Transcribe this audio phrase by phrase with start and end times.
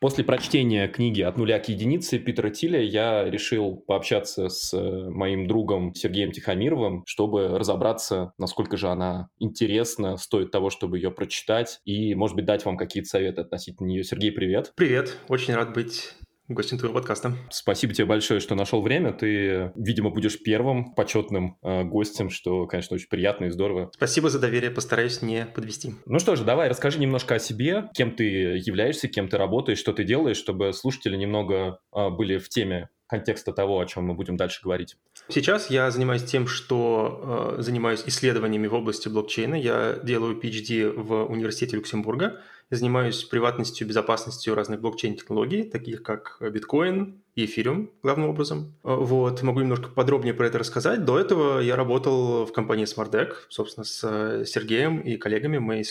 [0.00, 5.48] После прочтения книги «От нуля к единице» Питера Тиля я решил пообщаться с э, моим
[5.48, 12.14] другом Сергеем Тихомировым, чтобы разобраться, насколько же она интересна, стоит того, чтобы ее прочитать, и,
[12.14, 14.04] может быть, дать вам какие-то советы относительно нее.
[14.04, 14.72] Сергей, привет.
[14.76, 16.14] Привет, очень рад быть
[16.48, 17.36] гостем твоего подкаста.
[17.50, 19.12] Спасибо тебе большое, что нашел время.
[19.12, 23.90] Ты, видимо, будешь первым почетным э, гостем, что, конечно, очень приятно и здорово.
[23.94, 25.92] Спасибо за доверие, постараюсь не подвести.
[26.06, 29.92] Ну что же, давай расскажи немножко о себе, кем ты являешься, кем ты работаешь, что
[29.92, 34.36] ты делаешь, чтобы слушатели немного э, были в теме контекста того, о чем мы будем
[34.36, 34.96] дальше говорить.
[35.28, 39.54] Сейчас я занимаюсь тем, что э, занимаюсь исследованиями в области блокчейна.
[39.54, 42.40] Я делаю PhD в университете Люксембурга.
[42.70, 48.74] Занимаюсь приватностью, безопасностью разных блокчейн-технологий, таких как биткоин и эфириум, главным образом.
[48.84, 51.06] Э, вот, могу немножко подробнее про это рассказать.
[51.06, 55.56] До этого я работал в компании SmartDeck, собственно, с э, Сергеем и коллегами.
[55.56, 55.82] Мы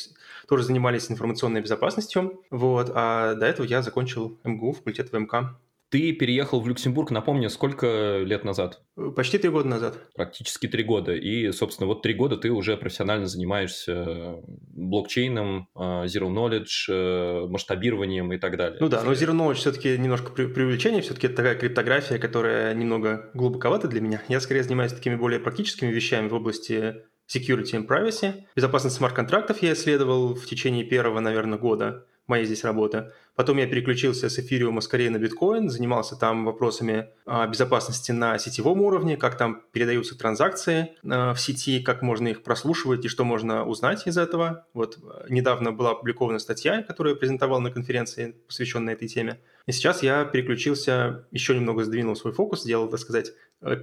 [0.47, 2.43] тоже занимались информационной безопасностью.
[2.51, 5.57] Вот, а до этого я закончил МГУ, факультет ВМК.
[5.89, 8.81] Ты переехал в Люксембург, напомню, сколько лет назад?
[9.15, 9.97] Почти три года назад.
[10.15, 11.15] Практически три года.
[11.15, 18.33] И, собственно, вот три года ты уже профессионально занимаешься блокчейном, а, zero knowledge, э, масштабированием
[18.33, 18.77] и так далее.
[18.81, 23.87] Ну да, но zero knowledge все-таки немножко преувеличение, все-таки это такая криптография, которая немного глубоковата
[23.87, 24.21] для меня.
[24.27, 26.95] Я скорее занимаюсь такими более практическими вещами в области
[27.33, 28.33] security and privacy.
[28.55, 33.11] Безопасность смарт-контрактов я исследовал в течение первого, наверное, года моей здесь работы.
[33.35, 38.81] Потом я переключился с эфириума скорее на биткоин, занимался там вопросами а, безопасности на сетевом
[38.81, 43.63] уровне, как там передаются транзакции а, в сети, как можно их прослушивать и что можно
[43.63, 44.65] узнать из этого.
[44.73, 49.39] Вот а, недавно была опубликована статья, которую я презентовал на конференции, посвященной этой теме.
[49.67, 53.33] И сейчас я переключился, еще немного сдвинул свой фокус, сделал, так сказать,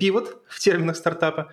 [0.00, 1.53] пивот в терминах стартапа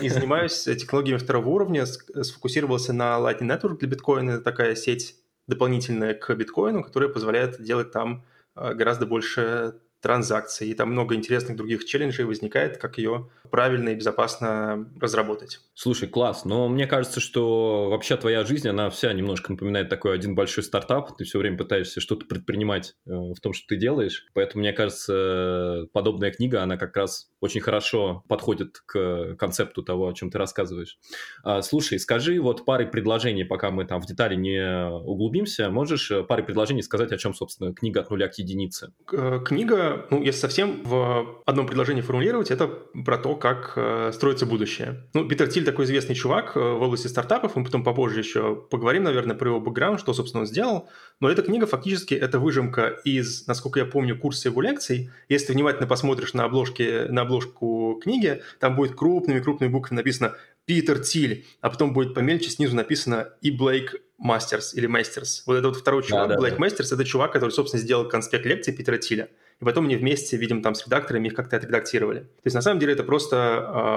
[0.00, 4.30] и занимаюсь технологиями второго уровня, сфокусировался на Lightning Network для биткоина.
[4.32, 10.68] Это такая сеть дополнительная к биткоину, которая позволяет делать там а, гораздо больше транзакций.
[10.68, 15.60] И там много интересных других челленджей возникает, как ее правильно и безопасно разработать.
[15.74, 16.44] Слушай, класс.
[16.44, 21.16] Но мне кажется, что вообще твоя жизнь, она вся немножко напоминает такой один большой стартап.
[21.16, 24.26] Ты все время пытаешься что-то предпринимать э, в том, что ты делаешь.
[24.34, 30.14] Поэтому, мне кажется, подобная книга, она как раз очень хорошо подходит к концепту того, о
[30.14, 30.98] чем ты рассказываешь.
[31.44, 36.24] А, слушай, скажи вот парой предложений, пока мы там в детали не углубимся, можешь э,
[36.24, 38.92] парой предложений сказать, о чем, собственно, книга от нуля к единице?
[39.06, 45.04] Книга, ну, если совсем в одном предложении формулировать, это про то, как э, строится будущее.
[45.14, 49.04] Ну, Питер Тиль такой известный чувак э, в области стартапов, мы потом попозже еще поговорим,
[49.04, 50.88] наверное, про его бэкграунд, что, собственно, он сделал.
[51.20, 55.10] Но эта книга фактически это выжимка из, насколько я помню, курса его лекций.
[55.28, 61.00] Если ты внимательно посмотришь на, обложке, на обложку книги, там будет крупными-крупными буквами написано Питер
[61.00, 65.42] Тиль, а потом будет помельче снизу написано и Блейк Мастерс или Мастерс.
[65.46, 66.60] Вот этот вот второй чувак, да, Блейк да.
[66.60, 69.28] Мастерс, это чувак, который, собственно, сделал конспект лекции Питера Тиля
[69.62, 72.20] и потом они вместе, видим, там с редакторами их как-то отредактировали.
[72.20, 73.36] То есть на самом деле это просто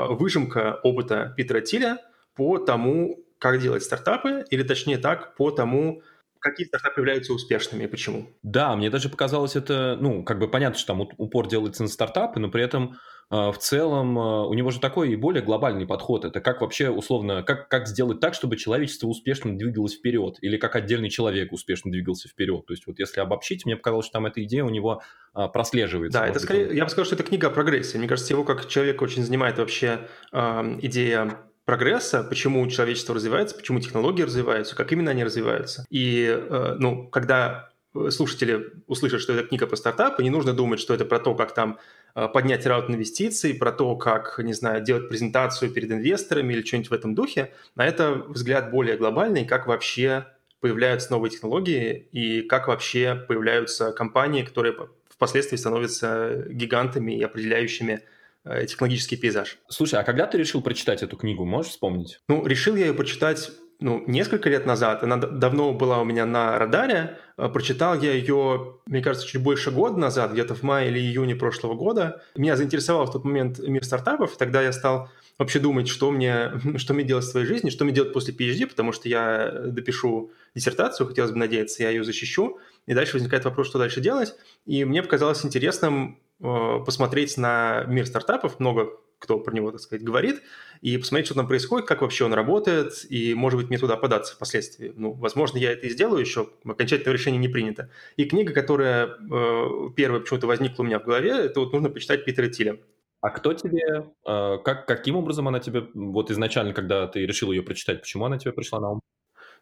[0.09, 1.97] э, выжимка опыта Питера Тиля
[2.35, 6.03] по тому, как делать стартапы, или точнее так, по тому,
[6.37, 8.29] какие стартапы являются успешными и почему.
[8.43, 12.39] Да, мне даже показалось это, ну, как бы понятно, что там упор делается на стартапы,
[12.39, 12.97] но при этом
[13.29, 16.25] в целом а, у него же такой и более глобальный подход.
[16.25, 20.75] Это как вообще условно, как, как сделать так, чтобы человечество успешно двигалось вперед, или как
[20.75, 22.65] отдельный человек успешно двигался вперед.
[22.65, 25.01] То есть вот если обобщить, мне показалось, что там эта идея у него
[25.33, 26.19] а, прослеживается.
[26.19, 27.97] Да, это скорее, я бы сказал, что это книга о прогрессе.
[27.97, 33.79] Мне кажется, его как человека очень занимает вообще э, идея прогресса, почему человечество развивается, почему
[33.79, 35.85] технологии развиваются, как именно они развиваются.
[35.89, 37.69] И, э, ну, когда
[38.09, 41.53] слушатели услышат, что это книга про стартапы, не нужно думать, что это про то, как
[41.53, 46.65] там Э, поднять раут инвестиций, про то, как, не знаю, делать презентацию перед инвесторами или
[46.65, 50.25] что-нибудь в этом духе, а это взгляд более глобальный, как вообще
[50.61, 54.75] появляются новые технологии и как вообще появляются компании, которые
[55.09, 58.01] впоследствии становятся гигантами и определяющими
[58.43, 59.59] э, технологический пейзаж.
[59.67, 62.19] Слушай, а когда ты решил прочитать эту книгу, можешь вспомнить?
[62.27, 66.57] Ну, решил я ее прочитать ну, несколько лет назад, она давно была у меня на
[66.57, 70.99] радаре, э, прочитал я ее, мне кажется, чуть больше года назад, где-то в мае или
[70.99, 72.22] июне прошлого года.
[72.35, 76.53] Меня заинтересовал в тот момент мир стартапов, и тогда я стал вообще думать, что мне,
[76.78, 80.32] что мне делать в своей жизни, что мне делать после PhD, потому что я допишу
[80.55, 84.35] диссертацию, хотелось бы надеяться, я ее защищу, и дальше возникает вопрос, что дальше делать.
[84.66, 90.03] И мне показалось интересным э, посмотреть на мир стартапов, много кто про него, так сказать,
[90.03, 90.41] говорит,
[90.82, 94.35] и посмотреть, что там происходит, как вообще он работает, и, может быть, мне туда податься
[94.35, 94.94] впоследствии.
[94.96, 97.90] Ну, возможно, я это и сделаю еще, окончательное решение не принято.
[98.17, 102.26] И книга, которая э, первая почему-то возникла у меня в голове, это вот нужно почитать
[102.26, 102.79] Питера Тиля.
[103.22, 107.64] А кто тебе, э, как, каким образом она тебе, вот изначально, когда ты решил ее
[107.64, 109.02] прочитать, почему она тебе пришла на ум?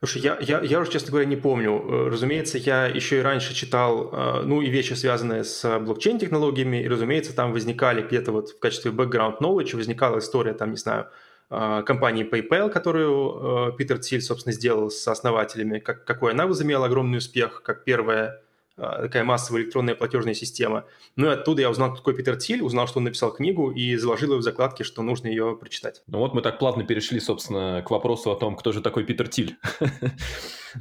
[0.05, 1.71] Слушай, я, я, я уже, честно говоря, не помню.
[1.71, 6.89] Э, разумеется, я еще и раньше читал, э, ну, и вещи, связанные с блокчейн-технологиями, и,
[6.89, 11.07] разумеется, там возникали где-то вот в качестве background knowledge возникала история, там, не знаю,
[11.49, 17.19] э, компании PayPal, которую Питер Тиль, собственно, сделал с основателями, как, какой она возымела огромный
[17.19, 18.42] успех, как первая
[18.75, 20.85] такая массовая электронная платежная система.
[21.15, 23.95] Ну и оттуда я узнал, кто такой Питер Тиль, узнал, что он написал книгу и
[23.97, 26.03] заложил ее в закладки, что нужно ее прочитать.
[26.07, 29.27] Ну вот мы так плавно перешли, собственно, к вопросу о том, кто же такой Питер
[29.27, 29.57] Тиль.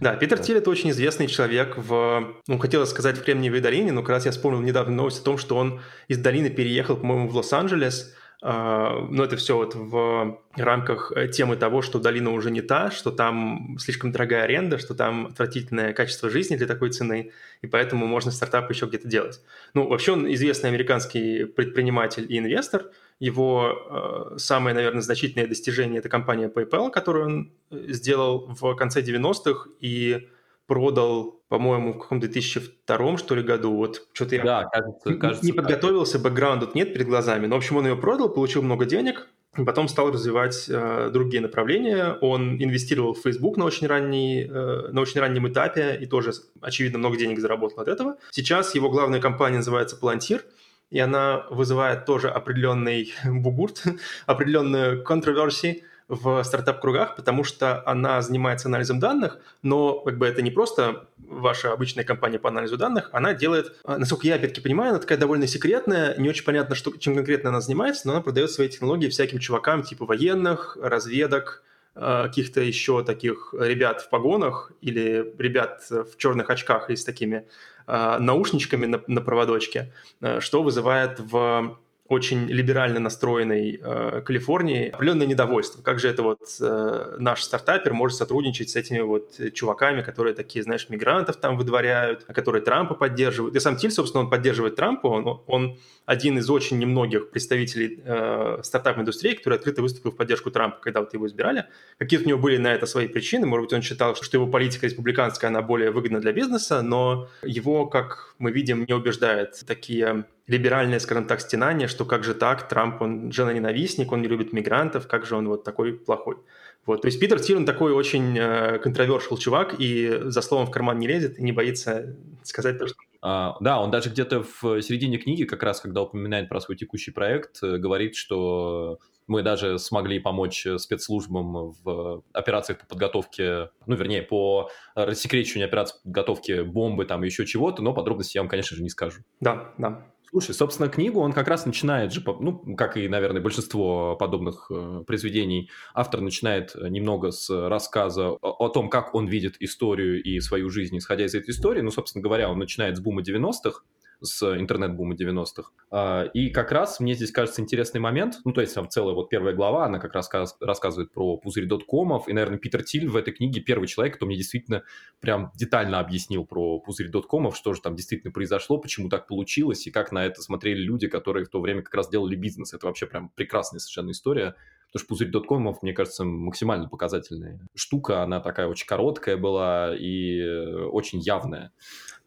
[0.00, 4.00] Да, Питер Тиль– это очень известный человек в, ну, хотелось сказать, в Кремниевой долине, но
[4.00, 7.36] как раз я вспомнил недавно новость о том, что он из долины переехал, по-моему, в
[7.36, 12.60] Лос-Анджелес, а, но это все вот в рамках э, темы того, что долина уже не
[12.60, 17.30] та, что там слишком дорогая аренда, что там отвратительное качество жизни для такой цены,
[17.60, 19.40] и поэтому можно стартап еще где-то делать.
[19.74, 22.90] Ну, вообще он известный американский предприниматель и инвестор.
[23.20, 29.02] Его э, самое, наверное, значительное достижение– это компания PayPal, которую он э, сделал в конце
[29.02, 30.28] 90-х, и
[30.72, 33.76] продал, по-моему, в каком-то 2002 что ли году.
[33.76, 37.46] Вот что-то я да, кажется, кажется, не подготовился, бэкграунда нет перед глазами.
[37.46, 39.28] Но, в общем, он ее продал, получил много денег,
[39.66, 42.16] потом стал развивать э, другие направления.
[42.22, 46.32] Он инвестировал в Facebook на очень, ранней, э, на очень раннем этапе и тоже,
[46.62, 48.16] очевидно, много денег заработал от этого.
[48.30, 50.40] Сейчас его главная компания называется Palantir,
[50.88, 53.82] и она вызывает тоже определенный бугурт,
[54.26, 60.50] определенную контроверсии, в стартап-кругах, потому что она занимается анализом данных, но как бы это не
[60.50, 64.98] просто ваша обычная компания по анализу данных, она делает, а, насколько я опять-таки понимаю, она
[64.98, 68.68] такая довольно секретная, не очень понятно, что, чем конкретно она занимается, но она продает свои
[68.68, 71.62] технологии всяким чувакам типа военных, разведок,
[71.94, 77.48] а, каких-то еще таких ребят в погонах или ребят в черных очках и с такими
[77.86, 79.94] а, наушничками на, на проводочке,
[80.40, 85.82] что вызывает в очень либерально настроенной э, Калифорнии определенное недовольство.
[85.82, 90.62] Как же это вот э, наш стартапер может сотрудничать с этими вот чуваками, которые такие,
[90.62, 93.54] знаешь, мигрантов там выдворяют, которые Трампа поддерживают.
[93.54, 98.58] И сам Тиль, собственно, он поддерживает Трампа, он, он один из очень немногих представителей э,
[98.62, 101.66] стартап-индустрии, который открыто выступил в поддержку Трампа, когда вот его избирали.
[101.98, 103.46] Какие-то у него были на это свои причины.
[103.46, 107.86] Может быть, он считал, что его политика республиканская, она более выгодна для бизнеса, но его,
[107.86, 113.00] как мы видим, не убеждает такие либеральное, скажем так, стенание, что как же так, Трамп,
[113.02, 116.36] он жена-ненавистник, он не любит мигрантов, как же он вот такой плохой.
[116.84, 120.98] Вот, то есть Питер Тилен такой очень э, контровершил чувак, и за словом в карман
[120.98, 122.96] не лезет, и не боится сказать то, что...
[123.20, 127.12] А, да, он даже где-то в середине книги, как раз когда упоминает про свой текущий
[127.12, 128.98] проект, э, говорит, что
[129.28, 136.08] мы даже смогли помочь спецслужбам в операциях по подготовке, ну, вернее, по рассекречиванию операций по
[136.08, 139.20] подготовке бомбы, там, еще чего-то, но подробности я вам, конечно же, не скажу.
[139.40, 140.04] Да, да.
[140.32, 145.04] Слушай, собственно, книгу он как раз начинает же, ну, как и, наверное, большинство подобных э,
[145.06, 150.96] произведений, автор начинает немного с рассказа о том, как он видит историю и свою жизнь,
[150.96, 151.82] исходя из этой истории.
[151.82, 153.82] Ну, собственно говоря, он начинает с бума 90-х,
[154.22, 155.70] с интернет-бума 90-х.
[155.90, 159.28] А, и как раз мне здесь кажется интересный момент, ну, то есть там целая вот
[159.28, 160.30] первая глава, она как раз
[160.60, 164.36] рассказывает про пузырь доткомов, и, наверное, Питер Тиль в этой книге первый человек, кто мне
[164.36, 164.82] действительно
[165.20, 169.90] прям детально объяснил про пузырь доткомов, что же там действительно произошло, почему так получилось, и
[169.90, 172.72] как на это смотрели люди, которые в то время как раз делали бизнес.
[172.72, 174.54] Это вообще прям прекрасная совершенно история.
[174.92, 178.22] Потому что пузырь доткомов, мне кажется, максимально показательная штука.
[178.22, 180.42] Она такая очень короткая была и
[180.90, 181.72] очень явная.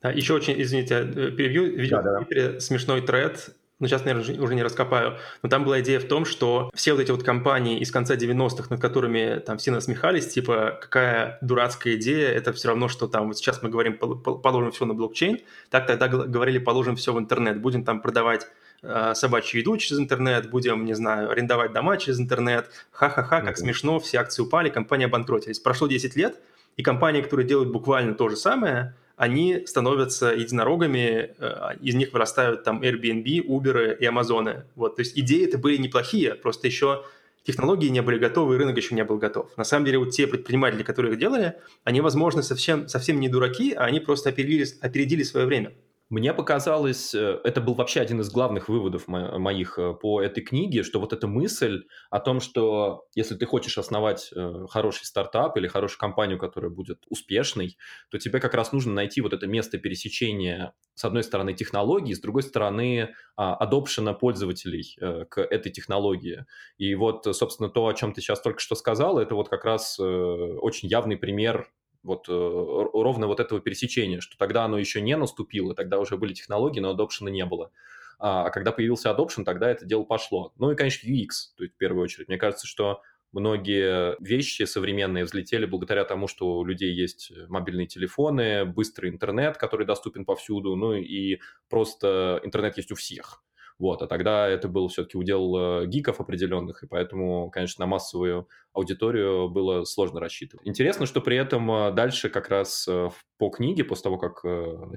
[0.02, 4.56] Да, еще очень, извините, э, перебью, видел да, Твиттере смешной тред, ну, сейчас, наверное, уже
[4.56, 7.92] не раскопаю, но там была идея в том, что все вот эти вот компании из
[7.92, 13.08] конца 90-х, над которыми там все насмехались, типа, какая дурацкая идея, это все равно, что
[13.08, 15.38] там, вот сейчас мы говорим, положим все на блокчейн,
[15.70, 18.48] так тогда говорили, положим все в интернет, будем там продавать
[18.82, 23.60] э, собачью еду через интернет, будем, не знаю, арендовать дома через интернет, ха-ха-ха, как mm-hmm.
[23.60, 25.60] смешно, все акции упали, компания обанкротились.
[25.60, 26.40] Прошло 10 лет,
[26.76, 32.64] и компании, которые делают буквально то же самое, они становятся единорогами, э, из них вырастают
[32.64, 34.64] там Airbnb, Uber и Amazon.
[34.76, 37.06] Вот, то есть идеи это были неплохие, просто еще
[37.44, 39.56] технологии не были готовы, и рынок еще не был готов.
[39.58, 43.74] На самом деле вот те предприниматели, которые их делали, они, возможно, совсем, совсем не дураки,
[43.74, 45.72] а они просто опередили, опередили свое время.
[46.10, 50.84] Мне показалось, э, это был вообще один из главных выводов моих э, по этой книге,
[50.84, 55.68] что вот эта мысль о том, что если ты хочешь основать э, хороший стартап или
[55.68, 57.76] хорошую компанию, которая будет успешной,
[58.12, 62.22] то тебе как раз нужно найти вот это место пересечения, с одной стороны, технологии, с
[62.22, 64.96] другой стороны, адопшена пользователей
[65.30, 66.46] к этой технологии.
[66.78, 70.00] И вот, собственно, то, о чем ты сейчас только что сказал, это вот как раз
[70.00, 71.68] очень явный пример
[72.06, 76.34] вот э, ровно вот этого пересечения, что тогда оно еще не наступило, тогда уже были
[76.34, 77.72] технологии, но adoption не было.
[78.20, 80.54] А, а когда появился adoption, тогда это дело пошло.
[80.58, 82.28] Ну и, конечно, UX, то есть в первую очередь.
[82.28, 88.66] Мне кажется, что многие вещи современные взлетели благодаря тому, что у людей есть мобильные телефоны,
[88.66, 93.44] быстрый интернет, который доступен повсюду, ну и просто интернет есть у всех.
[93.78, 98.48] Вот, а тогда это был все-таки удел э, гиков определенных, и поэтому, конечно, на массовую
[98.72, 100.66] аудиторию было сложно рассчитывать.
[100.66, 104.44] Интересно, что при этом э, дальше как раз э, по книге, после того, как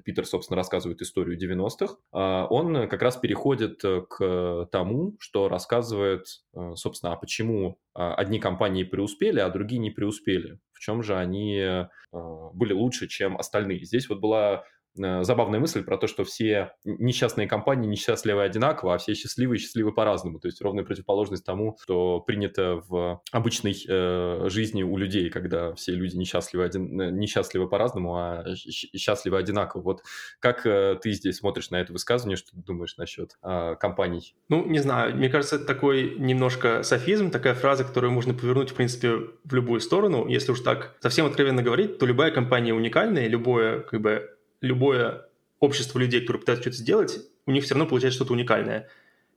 [0.04, 1.97] Питер, собственно, рассказывает историю 90-х,
[2.50, 6.26] он как раз переходит к тому, что рассказывает,
[6.75, 10.61] собственно, а почему одни компании преуспели, а другие не преуспели.
[10.73, 13.85] В чем же они были лучше, чем остальные.
[13.85, 14.62] Здесь вот была
[14.95, 20.38] забавная мысль про то, что все несчастные компании несчастливы одинаково, а все счастливые счастливы по-разному.
[20.40, 25.92] То есть ровная противоположность тому, что принято в обычной э, жизни у людей, когда все
[25.92, 29.83] люди несчастливы, один, э, несчастливы по-разному, а счастливы одинаково.
[29.83, 30.02] Вот
[30.40, 34.35] как э, ты здесь смотришь на это высказывание, что ты думаешь насчет э, компаний?
[34.49, 38.75] Ну, не знаю, мне кажется, это такой немножко софизм, такая фраза, которую можно повернуть, в
[38.75, 40.26] принципе, в любую сторону.
[40.28, 45.29] Если уж так совсем откровенно говорить, то любая компания уникальная, любое как бы любое
[45.61, 48.88] общество людей, которые пытаются что-то сделать, у них все равно получается что-то уникальное.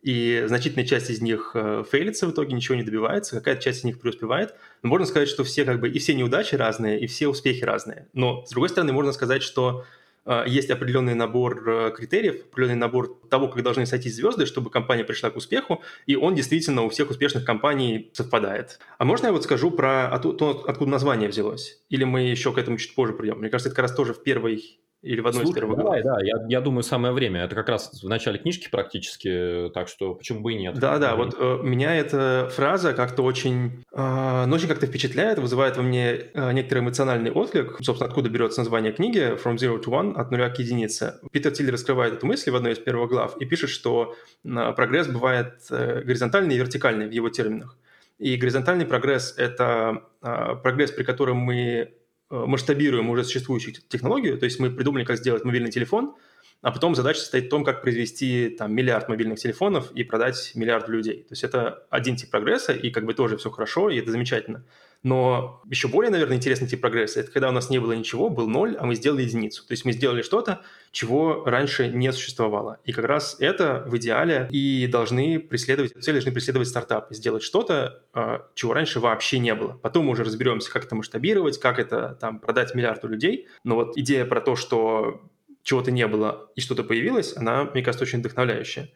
[0.02, 3.84] И значительная часть из них э, фейлится в итоге, ничего не добивается, какая-то часть из
[3.84, 4.56] них преуспевает.
[4.82, 8.08] Но можно сказать, что все как бы и все неудачи разные, и все успехи разные.
[8.14, 9.86] Но, с другой стороны, можно сказать, что
[10.26, 15.04] э, есть определенный набор э, критериев, определенный набор того, как должны сойтись звезды, чтобы компания
[15.04, 18.80] пришла к успеху, и он действительно у всех успешных компаний совпадает.
[18.98, 21.80] А можно я вот скажу про то, откуда название взялось?
[21.90, 23.38] Или мы еще к этому чуть позже придем?
[23.38, 26.02] Мне кажется, это как раз тоже в первой или в одной Слушай, из первых давай,
[26.04, 26.18] глав?
[26.18, 27.44] да, я, я думаю, самое время.
[27.44, 30.78] Это как раз в начале книжки практически, так что почему бы и нет.
[30.78, 35.84] Да-да, вот э, меня эта фраза как-то очень, э, ну, очень как-то впечатляет, вызывает во
[35.84, 37.78] мне э, некоторый эмоциональный отклик.
[37.82, 41.16] Собственно, откуда берется название книги «From Zero to One» от нуля к единице.
[41.32, 45.08] Питер Тиль раскрывает эту мысль в одной из первых глав и пишет, что э, прогресс
[45.08, 47.76] бывает э, горизонтальный и вертикальный в его терминах.
[48.20, 51.92] И горизонтальный прогресс– это э, прогресс, при котором мы
[52.32, 56.16] масштабируем уже существующую технологию, то есть мы придумали, как сделать мобильный телефон,
[56.62, 60.92] а потом задача состоит в том, как произвести там миллиард мобильных телефонов и продать миллиарду
[60.92, 61.24] людей.
[61.24, 64.64] То есть это один тип прогресса, и как бы тоже все хорошо, и это замечательно.
[65.04, 68.48] Но еще более, наверное, интересный тип прогресса– это когда у нас не было ничего, был
[68.48, 69.66] ноль, а мы сделали единицу.
[69.66, 72.80] То есть мы сделали что-то, чего раньше не существовало.
[72.86, 77.16] И как раз это в идеале и должны преследовать, цели должны преследовать стартапы.
[77.16, 79.74] Сделать что-то, а, чего раньше вообще не было.
[79.82, 83.48] Потом мы уже разберемся, как это масштабировать, как это там продать миллиарду людей.
[83.64, 85.22] Но вот идея про то, что
[85.64, 88.90] чего-то не было и что-то появилось, она, мне кажется, очень вдохновляющая.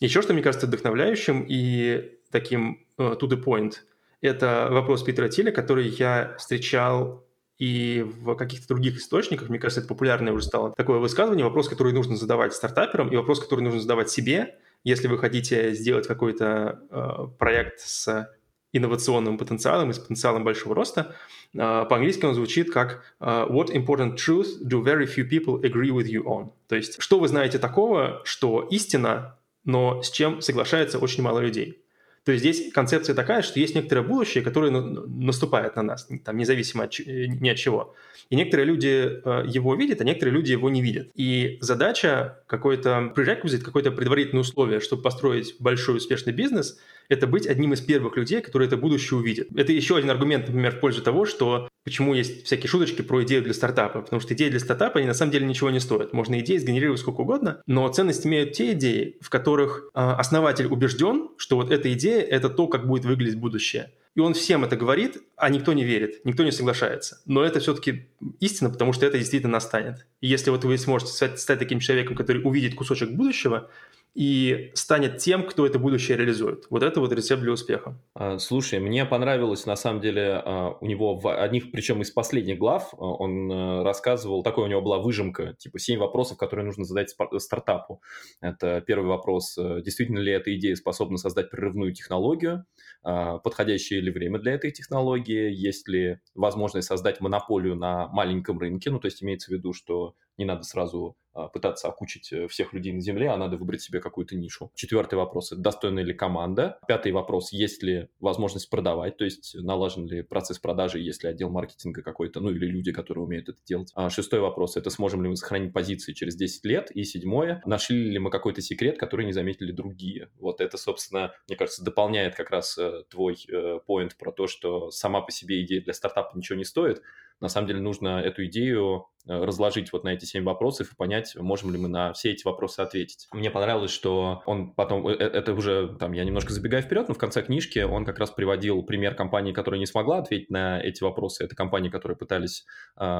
[0.00, 3.74] Еще что мне кажется вдохновляющим и таким uh, to the point–
[4.24, 7.24] это вопрос Питера Тиля, который я встречал
[7.58, 11.92] и в каких-то других источниках, мне кажется, это популярное уже стало такое высказывание, вопрос, который
[11.92, 17.26] нужно задавать стартаперам, и вопрос, который нужно задавать себе, если вы хотите сделать какой-то э,
[17.38, 18.28] проект с
[18.74, 21.14] инновационным потенциалом и с потенциалом большого роста.
[21.54, 26.06] Uh, по-английски он звучит как uh, «What important truth do very few people agree with
[26.06, 31.22] you on?» То есть, что вы знаете такого, что истина, но с чем соглашается очень
[31.22, 31.83] мало людей.
[32.24, 36.84] То есть здесь концепция такая, что есть некоторое будущее, которое наступает на нас, там, независимо
[36.84, 37.94] от, э, ни от чего.
[38.30, 41.08] И некоторые люди э, его видят, а некоторые люди его не видят.
[41.14, 46.78] И задача какой-то prerequisite, какое-то предварительное условие, чтобы построить большой успешный бизнес,
[47.08, 49.48] это быть одним из первых людей, которые это будущее увидят.
[49.54, 53.42] Это еще один аргумент, например, в пользу того, что почему есть всякие шуточки про идею
[53.42, 54.02] для стартапа.
[54.02, 56.12] Потому что идеи для стартапа, они на самом деле ничего не стоят.
[56.12, 61.30] Можно идеи сгенерировать сколько угодно, но ценность имеют те идеи, в которых э, основатель убежден,
[61.36, 63.92] что вот эта идея– это то, как будет выглядеть будущее.
[64.14, 67.20] И он всем это говорит, а никто не верит, никто не соглашается.
[67.26, 68.08] Но это все-таки
[68.38, 70.06] истина, потому что это действительно настанет.
[70.20, 73.70] И если вот вы сможете стать, стать таким человеком, который увидит кусочек будущего,
[74.14, 76.66] и станет тем, кто это будущее реализует.
[76.70, 78.00] Вот это вот рецепт для успеха.
[78.14, 82.58] А, слушай, мне понравилось, на самом деле, а, у него в одних, причем из последних
[82.58, 87.14] глав, а, он рассказывал, такой у него была выжимка, типа семь вопросов, которые нужно задать
[87.38, 88.02] стартапу.
[88.40, 92.64] Это первый вопрос, действительно ли эта идея способна создать прерывную технологию,
[93.02, 99.00] подходящее ли время для этой технологии, есть ли возможность создать монополию на маленьком рынке, ну,
[99.00, 102.92] то есть имеется в виду, что не надо сразу а, пытаться окучить э, всех людей
[102.92, 104.70] на Земле, а надо выбрать себе какую-то нишу.
[104.76, 106.78] Четвертый вопрос– достойна ли команда.
[106.86, 111.50] Пятый вопрос– есть ли возможность продавать, то есть налажен ли процесс продажи, есть ли отдел
[111.50, 113.90] маркетинга какой-то, ну или люди, которые умеют это делать.
[113.96, 116.92] А шестой вопрос– это сможем ли мы сохранить позиции через 10 лет.
[116.92, 120.30] И седьмое– нашли ли мы какой-то секрет, который не заметили другие.
[120.38, 124.92] Вот это, собственно, мне кажется, дополняет как раз э, твой э, поинт про то, что
[124.92, 127.02] сама по себе идея для стартапа ничего не стоит,
[127.40, 131.34] на самом деле нужно эту идею Э, разложить вот на эти семь вопросов и понять,
[131.36, 133.26] можем ли мы на все эти вопросы ответить.
[133.32, 137.14] Мне понравилось, что он потом, э, э, это уже, там, я немножко забегаю вперед, но
[137.14, 141.02] в конце книжки он как раз приводил пример компании, которая не смогла ответить на эти
[141.02, 141.44] вопросы.
[141.44, 142.66] Это компании, которые пытались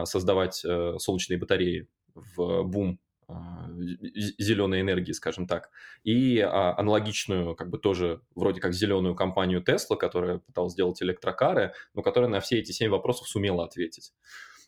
[0.04, 0.54] создавать
[0.98, 2.98] солнечные батареи в бум
[4.38, 5.70] зеленой энергии, скажем так,
[6.02, 11.72] и а, аналогичную, как бы тоже вроде как зеленую компанию Tesla, которая пыталась сделать электрокары,
[11.94, 14.12] но которая на все эти семь вопросов сумела ответить.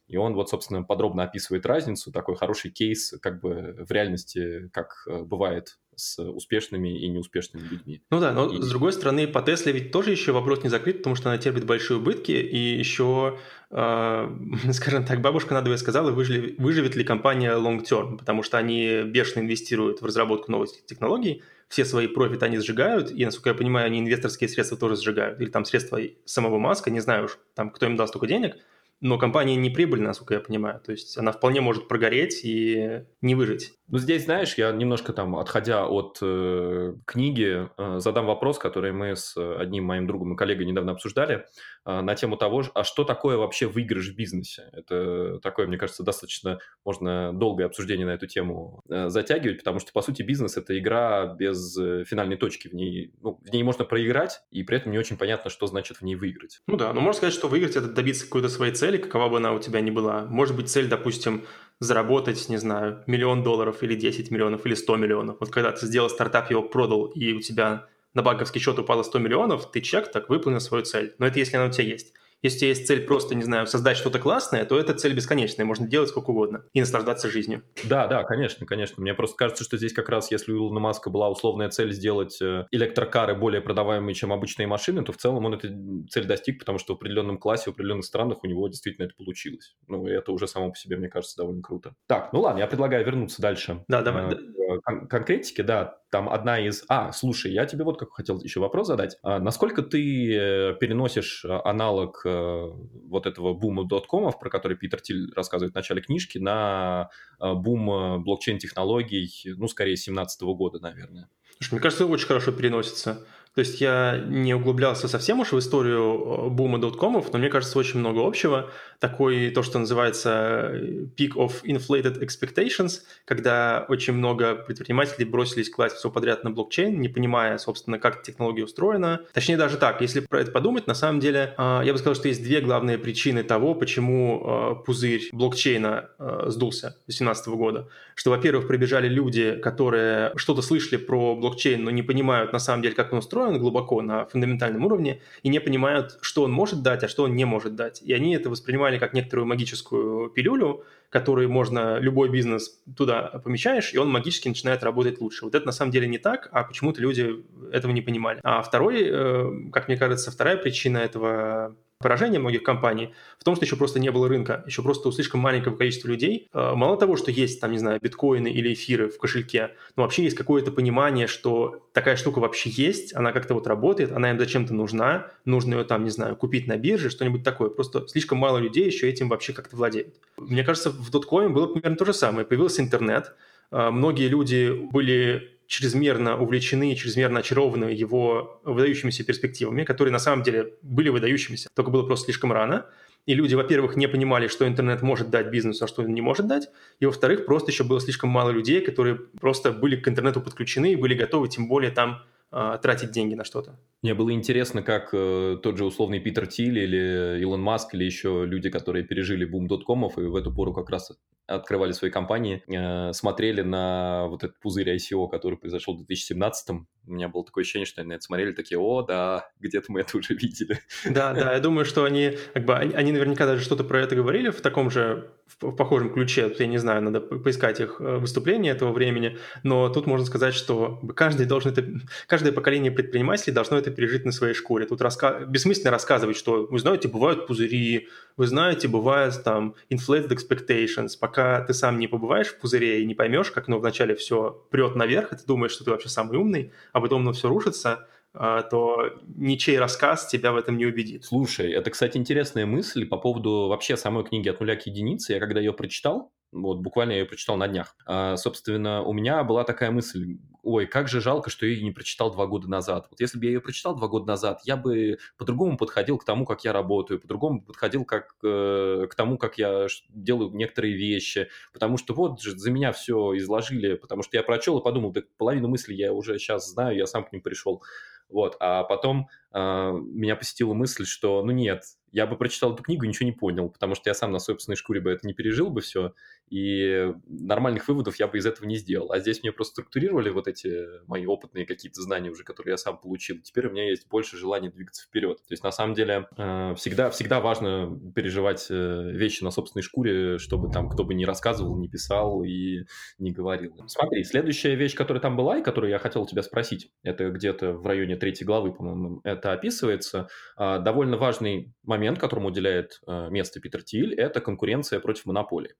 [0.09, 5.05] И он вот, собственно, подробно описывает разницу, такой хороший кейс как бы в реальности, как
[5.09, 8.03] э, бывает с успешными и неуспешными людьми.
[8.11, 8.61] Ну да, но и...
[8.61, 11.65] с другой стороны, по Тесле ведь тоже еще вопрос не закрыт, потому что она терпит
[11.65, 13.39] большие убытки, и еще,
[13.71, 14.29] э,
[14.73, 19.43] скажем так, бабушка надо сказала, выживет, выживет ли компания long term, потому что они бешено
[19.43, 23.99] инвестируют в разработку новых технологий, все свои профиты они сжигают, и, насколько я понимаю, они
[23.99, 27.97] инвесторские средства тоже сжигают, или там средства самого Маска, не знаю уж, там, кто им
[27.97, 28.57] даст столько денег–
[29.01, 30.81] но компания не прибыльна, насколько я понимаю.
[30.81, 33.73] То есть она вполне может прогореть и не выжить.
[33.89, 39.15] Ну, здесь, знаешь, я немножко там, отходя от э, книги, э, задам вопрос, который мы
[39.15, 41.47] с одним моим другом и коллегой недавно обсуждали,
[41.85, 44.71] э, на тему того, а что такое вообще выигрыш в бизнесе?
[44.73, 49.93] Это такое, мне кажется, достаточно можно долгое обсуждение на эту тему э, затягивать, потому что,
[49.93, 52.67] по сути, бизнес– это игра без э, финальной точки.
[52.67, 55.99] В ней, ну, в ней можно проиграть, и при этом не очень понятно, что значит
[55.99, 56.61] в ней выиграть.
[56.67, 59.53] Ну да, но можно сказать, что выиграть– это добиться какой-то своей цели, какова бы она
[59.53, 60.25] у тебя ни была.
[60.25, 61.45] Может быть, цель, допустим,
[61.81, 65.37] заработать, не знаю, миллион долларов или 10 миллионов или 100 миллионов.
[65.41, 69.19] Вот когда ты сделал стартап, его продал, и у тебя на банковский счет упало 100
[69.19, 71.15] миллионов, ты чек так выполнил свою цель.
[71.19, 72.15] Но это если она у тебя есть.
[72.43, 76.09] Если есть цель просто, не знаю, создать что-то классное, то эта цель бесконечная, можно делать
[76.09, 77.63] сколько угодно и наслаждаться жизнью.
[77.85, 79.03] Да, да, конечно, конечно.
[79.03, 82.41] Мне просто кажется, что здесь как раз, если у Илона Маска была условная цель сделать
[82.41, 85.69] э, электрокары более продаваемые, чем обычные машины, то в целом он эту
[86.09, 89.77] цель достиг, потому что в определенном классе, в определенных странах у него действительно это получилось.
[89.89, 91.95] Ну, и это уже само по себе, мне кажется, довольно круто.
[92.07, 93.85] Так, ну ладно, я предлагаю вернуться дальше.
[93.89, 94.33] Да, давай.
[94.33, 94.37] Э,
[94.85, 96.85] кон- конкретики, да, там одна из...
[96.89, 99.17] А, слушай, я тебе вот как хотел еще вопрос задать.
[99.23, 102.67] А насколько ты э, переносишь э, аналог э,
[103.09, 109.55] вот этого бума доткомов, про который Питер Тиль рассказывает в начале книжки, на бум блокчейн-технологий,
[109.57, 111.29] ну, скорее, 17 года, наверное?
[111.71, 113.27] Мне кажется, очень хорошо переносится.
[113.55, 118.01] То есть я не углублялся совсем уж в историю бума доткомов, но мне кажется, очень
[118.01, 125.25] много общего такой, то, что называется э, peak of inflated expectations, когда очень много предпринимателей
[125.25, 129.21] бросились класть все подряд на блокчейн, не понимая, собственно, как технология устроена.
[129.33, 132.29] Точнее, даже так, если про это подумать, на самом деле, а, я бы сказал, что
[132.29, 137.89] есть две главные причины того, почему а, пузырь блокчейна а, сдулся с 2017 года.
[138.15, 142.95] Что, во-первых, прибежали люди, которые что-то слышали про блокчейн, но не понимают, на самом деле,
[142.95, 147.09] как он устроен глубоко на фундаментальном уровне, и не понимают, что он может дать, а
[147.09, 148.01] что он не может дать.
[148.03, 153.95] И они это воспринимают воспринимали как некоторую магическую пилюлю, которую можно, любой бизнес туда помещаешь,
[153.95, 155.45] и он магически начинает работать лучше.
[155.45, 158.41] Вот это на самом деле не так, а почему-то люди этого не понимали.
[158.43, 163.65] А второй, э, как мне кажется, вторая причина этого Поражение многих компаний в том, что
[163.65, 166.47] еще просто не было рынка, еще просто у слишком маленького количества людей.
[166.53, 170.25] Э, мало того, что есть там, не знаю, биткоины или эфиры в кошельке, но вообще
[170.25, 174.75] есть какое-то понимание, что такая штука вообще есть, она как-то вот работает, она им зачем-то
[174.75, 177.71] нужна, нужно ее там, не знаю, купить на бирже, что-нибудь такое.
[177.71, 180.15] Просто слишком мало людей еще этим вообще как-то владеют.
[180.37, 182.47] Мне кажется, в доткоин было примерно то же самое.
[182.47, 183.35] Появился интернет,
[183.71, 190.75] э, многие люди были чрезмерно увлечены, чрезмерно очарованы его выдающимися перспективами, которые на самом деле
[190.83, 192.87] были выдающимися, только было просто слишком рано.
[193.27, 196.47] И люди, во-первых, не понимали, что интернет может дать бизнесу, а что он не может
[196.47, 196.69] дать.
[197.01, 200.97] И, во-вторых, просто еще было слишком мало людей, которые просто были к интернету подключены и
[200.97, 203.81] были готовы, тем более там э, тратить деньги на что-то.
[204.03, 208.45] Мне было интересно, как э, тот же условный Питер Тиль или Илон Маск или еще
[208.47, 211.11] люди, которые пережили бум доткомов и в эту пору как раз
[211.47, 217.13] открывали свои компании, э, смотрели на вот этот пузырь ICO, который произошел в 2017 у
[217.13, 220.17] меня было такое ощущение, что они на это смотрели, такие, о, да, где-то мы это
[220.19, 220.81] уже видели.
[221.05, 224.17] Да, да, я думаю, что они, как бы, они, они наверняка даже что-то про это
[224.17, 228.17] говорили в таком же, в, в похожем ключе, я не знаю, надо поискать их э,
[228.19, 231.85] выступления этого времени, но тут можно сказать, что каждый должен это,
[232.27, 234.87] каждое поколение предпринимателей должно это пережить на своей шкуре.
[234.87, 235.45] Тут раска...
[235.47, 241.75] бессмысленно рассказывать, что, вы знаете, бывают пузыри, вы знаете, бывает там inflated expectations, пока ты
[241.75, 245.37] сам не побываешь в пузыре и не поймешь, как оно вначале все прет наверх, и
[245.37, 249.79] ты думаешь, что ты вообще самый умный, а потом оно все рушится, а, то ничей
[249.79, 251.25] рассказ тебя в этом не убедит.
[251.25, 255.33] Слушай, это, кстати, интересная мысль по поводу вообще самой книги «От нуля к единице».
[255.33, 259.43] Я когда ее прочитал, вот буквально я ее прочитал на днях, а, собственно, у меня
[259.45, 263.07] была такая мысль, ой, как же жалко, что я ее не прочитал два года назад.
[263.09, 266.45] Вот если бы я ее прочитал два года назад, я бы по-другому подходил к тому,
[266.45, 271.99] как я работаю, по-другому подходил как, э, к тому, как я делаю некоторые вещи, потому
[271.99, 275.69] что вот же за меня все изложили, потому что я прочел и подумал, да половину
[275.69, 277.85] мыслей я уже сейчас знаю, я сам к ним пришел.
[278.29, 281.83] Вот, а потом меня посетила мысль, что, ну нет,
[282.17, 284.77] я бы прочитал эту книгу и ничего не понял, потому что я сам на собственной
[284.77, 286.15] шкуре бы это не пережил бы все,
[286.49, 289.13] и нормальных выводов я бы из этого не сделал.
[289.13, 292.99] А здесь мне просто структурировали вот эти мои опытные какие-то знания уже, которые я сам
[292.99, 293.41] получил.
[293.43, 295.39] Теперь у меня есть больше желания двигаться вперед.
[295.39, 300.39] То есть на самом деле э, всегда, всегда важно переживать э, вещи на собственной шкуре,
[300.39, 302.85] чтобы там кто бы не рассказывал, не писал и
[303.19, 303.75] не говорил.
[303.89, 307.87] Смотри, следующая вещь, которая там была и которую я хотел тебя спросить, это где-то в
[307.87, 310.29] районе третьей главы, по-моему, это описывается.
[310.57, 315.75] А, довольно важный момент, которому уделяет э, место Питер Тиль, это конкуренция против монополии.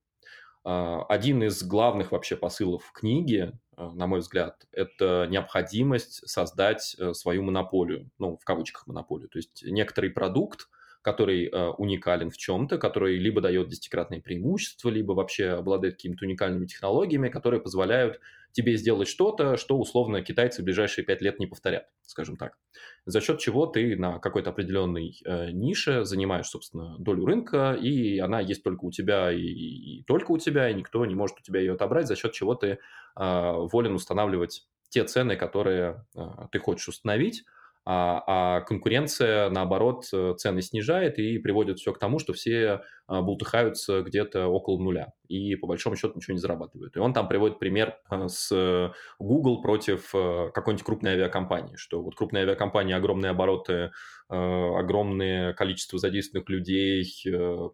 [0.65, 7.13] А, один из главных вообще посылов книги, а, на мой взгляд, это необходимость создать э,
[7.15, 9.29] свою монополию, ну, в кавычках монополию.
[9.29, 10.69] То есть некоторый продукт,
[11.07, 16.67] который э, уникален в чем-то, который либо дает десятикратное преимущество, либо вообще обладает какими-то уникальными
[16.67, 18.19] технологиями, которые позволяют
[18.51, 22.59] тебе сделать что-то, что условно китайцы в ближайшие пять лет не повторят, скажем так.
[23.05, 28.41] За счет чего ты на какой-то определенной э, нише занимаешь, собственно, долю рынка, и она
[28.41, 31.61] есть только у тебя и, и только у тебя, и никто не может у тебя
[31.61, 32.79] ее отобрать, за счет чего ты э,
[33.15, 37.45] волен устанавливать те цены, которые э, ты хочешь установить,
[37.89, 43.23] а, а конкуренция, наоборот, э, цены снижает и приводит все к тому, что все а,
[43.23, 46.97] бултыхаются где-то около нуля и по большому счету ничего не зарабатывают.
[46.97, 52.17] И он там приводит пример а, с Google против э, какой-нибудь крупной авиакомпании, что вот
[52.17, 57.05] крупные авиакомпании, огромные обороты, э, огромное количество задействованных людей,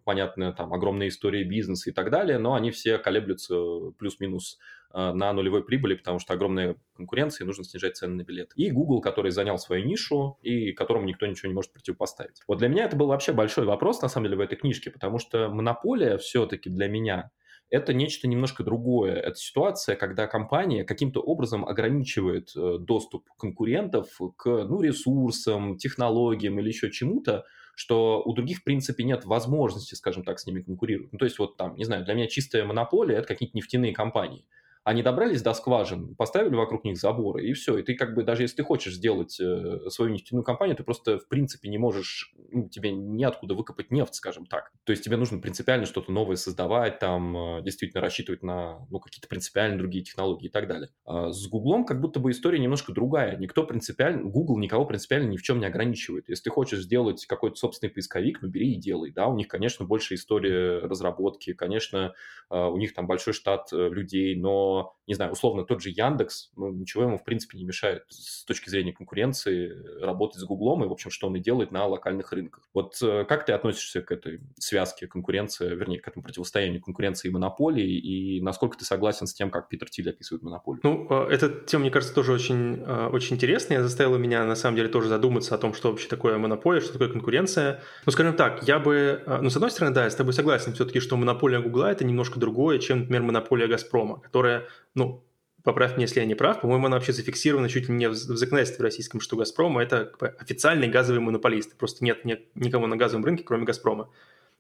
[0.05, 3.55] понятно, там огромные истории бизнеса и так далее, но они все колеблются
[3.99, 8.53] плюс-минус Э, на нулевой прибыли, потому что огромная конкуренция, и нужно снижать цены на билеты.
[8.57, 12.43] И Google, который занял свою нишу, и которому никто ничего не может противопоставить.
[12.47, 15.19] Вот для меня это был вообще большой вопрос, на самом деле, в этой книжке, потому
[15.19, 17.31] что монополия все-таки для меня
[17.71, 19.15] это нечто немножко другое.
[19.15, 26.69] Это ситуация, когда компания каким-то образом ограничивает э, доступ конкурентов к ну, ресурсам, технологиям или
[26.69, 31.15] еще чему-то, что у других, в принципе, нет возможности, скажем так, с ними конкурировать.
[31.15, 34.47] Ну, то есть, вот там, не знаю, для меня чистая монополия– это какие-то нефтяные компании–
[34.85, 37.79] они добрались до скважин, поставили вокруг них заборы, и все.
[37.79, 41.19] И ты как бы, даже если ты хочешь сделать э, свою нефтяную компанию, ты просто
[41.19, 44.73] в принципе не можешь, ну, тебе неоткуда выкопать нефть, скажем так.
[44.85, 49.29] То есть тебе нужно принципиально что-то новое создавать, там, э, действительно рассчитывать на, ну, какие-то
[49.29, 50.91] принципиально другие технологии и так далее.
[51.05, 53.37] А с Гуглом как будто бы история немножко другая.
[53.37, 56.29] Никто принципиально, Google никого принципиально ни в чем не ограничивает.
[56.29, 59.29] Если ты хочешь сделать какой-то собственный поисковик, ну, бери и делай, да.
[59.29, 62.15] У них, конечно, больше истории разработки, конечно,
[62.51, 64.72] э, у них там большой штат людей, но
[65.07, 68.71] не знаю, условно тот же Яндекс, ну, ничего ему, в принципе, не мешает с точки
[68.71, 72.69] зрения конкуренции работать с Гуглом и, в общем, что он и делает на локальных рынках.
[72.73, 77.31] Вот э, как ты относишься к этой связке конкуренции, вернее, к этому противостоянию конкуренции и
[77.33, 80.81] монополии, и насколько ты согласен с тем, как Питер Тиль описывает монополию?
[80.85, 84.77] Ну, э, эта тема, мне кажется, тоже очень, э, очень интересная, заставила меня, на самом
[84.77, 87.83] деле, тоже задуматься о том, что вообще такое монополия, что такое конкуренция.
[88.07, 91.01] Ну, скажем так, я бы, ну, с одной стороны, да, я с тобой согласен все-таки,
[91.01, 94.62] что монополия Гугла– это немножко другое, чем, например, монополия Газпрома, которая
[94.95, 95.25] ну,
[95.63, 98.83] поправь меня, если я не прав, по-моему, она вообще зафиксирована чуть ли не в законодательстве
[98.83, 101.77] российском, что «Газпром»— это официальный газовый монополист.
[101.77, 104.11] Просто нет никого на газовом рынке, кроме «Газпрома».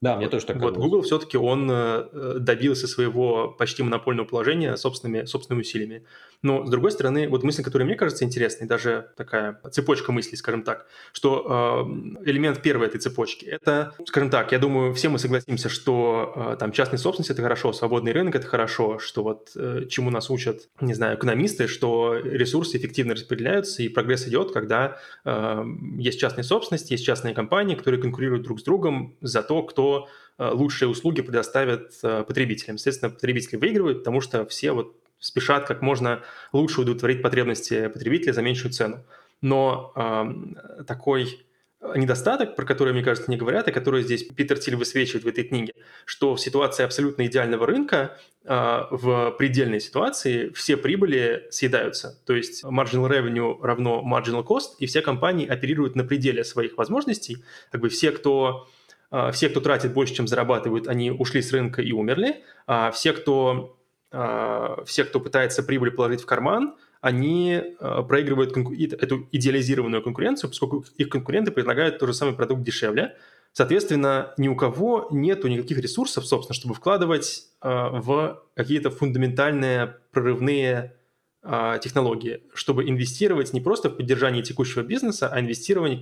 [0.02, 5.26] Да, мне тоже так Вот Google все-таки он э, добился своего почти монопольного положения собственными,
[5.26, 6.04] собственными усилиями.
[6.42, 10.64] Но, с другой стороны, вот мысль, которая мне кажется интересной, даже такая цепочка мыслей, скажем
[10.64, 11.86] так, что
[12.24, 16.56] э, элемент первой этой цепочки– это, скажем так, я думаю, все мы согласимся, что э,
[16.58, 20.68] там частная собственность– это хорошо, свободный рынок– это хорошо, что вот э, чему нас учат,
[20.80, 25.64] не знаю, экономисты, что ресурсы эффективно распределяются, и прогресс идет, когда э,
[25.96, 29.91] есть частная собственность, есть частные компании, которые конкурируют друг с другом за то, кто
[30.38, 32.76] э, лучшие услуги предоставят э, потребителям.
[32.76, 38.42] Естественно, потребители выигрывают, потому что все вот спешат как можно лучше удовлетворить потребности потребителя за
[38.42, 39.04] меньшую цену.
[39.40, 41.44] Но э, такой
[41.96, 45.44] недостаток, про который, мне кажется, не говорят, и который здесь Питер Тиль высвечивает в этой
[45.44, 45.74] книге,
[46.04, 52.20] что в ситуации абсолютно идеального рынка, э, в предельной ситуации все прибыли съедаются.
[52.24, 57.44] То есть marginal revenue равно marginal cost, и все компании оперируют на пределе своих возможностей.
[57.70, 58.68] Как бы все, кто
[59.32, 63.76] все, кто тратит больше, чем зарабатывают, они ушли с рынка и умерли, а все, кто
[64.12, 70.84] а, все, кто пытается прибыль положить в карман, они а, проигрывают эту идеализированную конкуренцию, поскольку
[70.98, 73.16] их конкуренты предлагают тот же самый продукт дешевле.
[73.52, 80.76] Соответственно, ни у кого нет никаких ресурсов, собственно, чтобы вкладывать а, в какие-то фундаментальные прорывные
[80.78, 81.01] а,
[81.44, 86.00] технологии, чтобы инвестировать не просто в поддержание текущего бизнеса, а инвестирование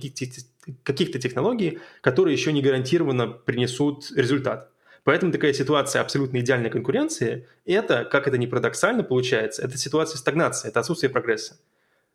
[0.83, 4.69] каких-то технологий, которые еще не гарантированно принесут результат.
[5.03, 10.67] Поэтому такая ситуация абсолютно идеальной конкуренции– это, как это ни парадоксально получается, это ситуация стагнации,
[10.67, 11.57] это отсутствие прогресса.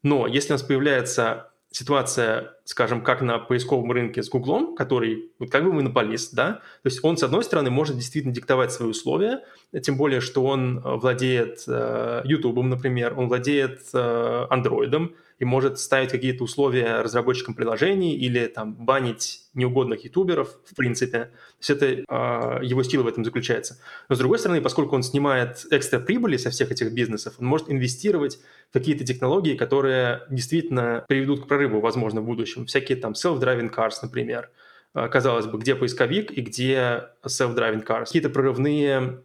[0.05, 5.51] Но если у нас появляется ситуация, скажем, как на поисковом рынке с Гуглом, который вот
[5.51, 9.45] как бы монополист, да, то есть он, с одной стороны, может действительно диктовать свои условия,
[9.83, 15.79] тем более, что он э, владеет э, YouTube, например, он владеет э, Android, и может
[15.79, 21.19] ставить какие-то условия разработчикам приложений или там банить неугодных ютуберов, в принципе.
[21.19, 23.79] То есть это э, его стиль в этом заключается.
[24.09, 27.71] Но с другой стороны, поскольку он снимает экстра прибыли со всех этих бизнесов, он может
[27.71, 28.39] инвестировать
[28.71, 32.56] в какие-то технологии, которые действительно приведут к прорыву, возможно, в будущем.
[32.65, 34.51] Всякие там self-driving cars, например.
[34.95, 38.07] А, казалось бы, где поисковик и где self-driving cars.
[38.07, 39.21] Какие-то прорывные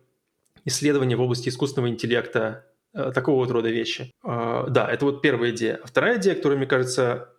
[0.65, 4.11] исследования в области искусственного интеллекта, Э, такого вот рода вещи.
[4.23, 5.79] А, да, это вот первая идея.
[5.83, 7.29] Вторая идея, которая, мне кажется,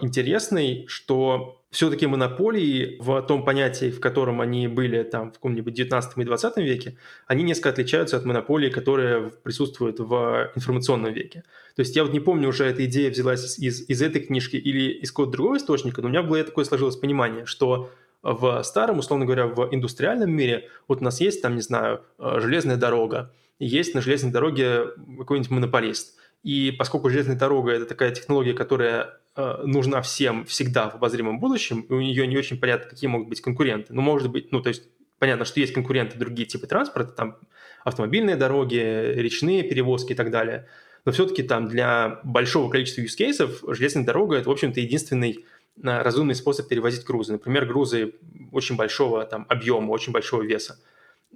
[0.00, 6.16] интересной, что все-таки монополии в том понятии, в котором они были там в каком-нибудь 19
[6.16, 11.42] и 20 веке, они несколько отличаются от монополий, которые присутствуют в информационном веке.
[11.74, 14.92] То есть я вот не помню, уже эта идея взялась из, из этой книжки или
[14.92, 17.90] из какого-то другого источника, но у меня голове такое сложилось понимание, что
[18.22, 22.38] в старом, условно говоря, в индустриальном мире вот у нас есть там, не знаю, э,
[22.40, 24.86] железная дорога, есть на железной дороге
[25.18, 26.18] какой-нибудь монополист.
[26.44, 31.80] И поскольку железная дорога– это такая технология, которая э, нужна всем всегда в обозримом будущем,
[31.80, 33.94] и у нее не очень понятно, какие могут быть конкуренты.
[33.94, 34.84] Ну, может быть, ну, то есть
[35.18, 37.38] понятно, что есть конкуренты другие типы транспорта, там
[37.82, 40.68] автомобильные дороги, речные перевозки и так далее.
[41.06, 45.46] Но все-таки там для большого количества use cases железная дорога– это, в общем-то, единственный
[45.82, 47.32] э, разумный способ перевозить грузы.
[47.32, 48.16] Например, грузы
[48.52, 50.78] очень большого там, объема, очень большого веса.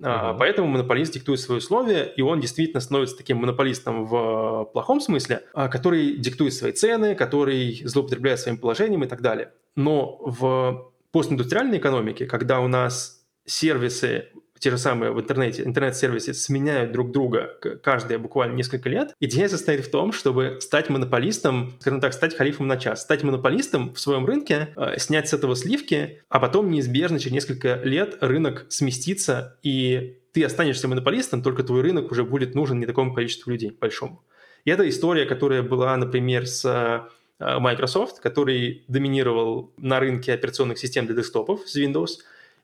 [0.01, 0.37] Uh-huh.
[0.39, 5.69] Поэтому монополист диктует свои условия, и он действительно становится таким монополистом в плохом смысле, а,
[5.69, 9.53] который диктует свои цены, который злоупотребляет своим положением и так далее.
[9.75, 16.93] Но в постиндустриальной экономике, когда у нас сервисы те же самые в интернете, интернет-сервисы сменяют
[16.93, 19.15] друг друга каждые буквально несколько лет.
[19.21, 23.95] Идея состоит в том, чтобы стать монополистом, скажем так, стать халифом на час, стать монополистом
[23.95, 28.67] в своем рынке, э, снять с этого сливки, а потом неизбежно через несколько лет рынок
[28.69, 33.71] сместится, и ты останешься монополистом, только твой рынок уже будет нужен не такому количеству людей
[33.71, 34.23] большому.
[34.65, 41.07] И это история, которая была, например, с э, Microsoft, который доминировал на рынке операционных систем
[41.07, 42.09] для десктопов с Windows–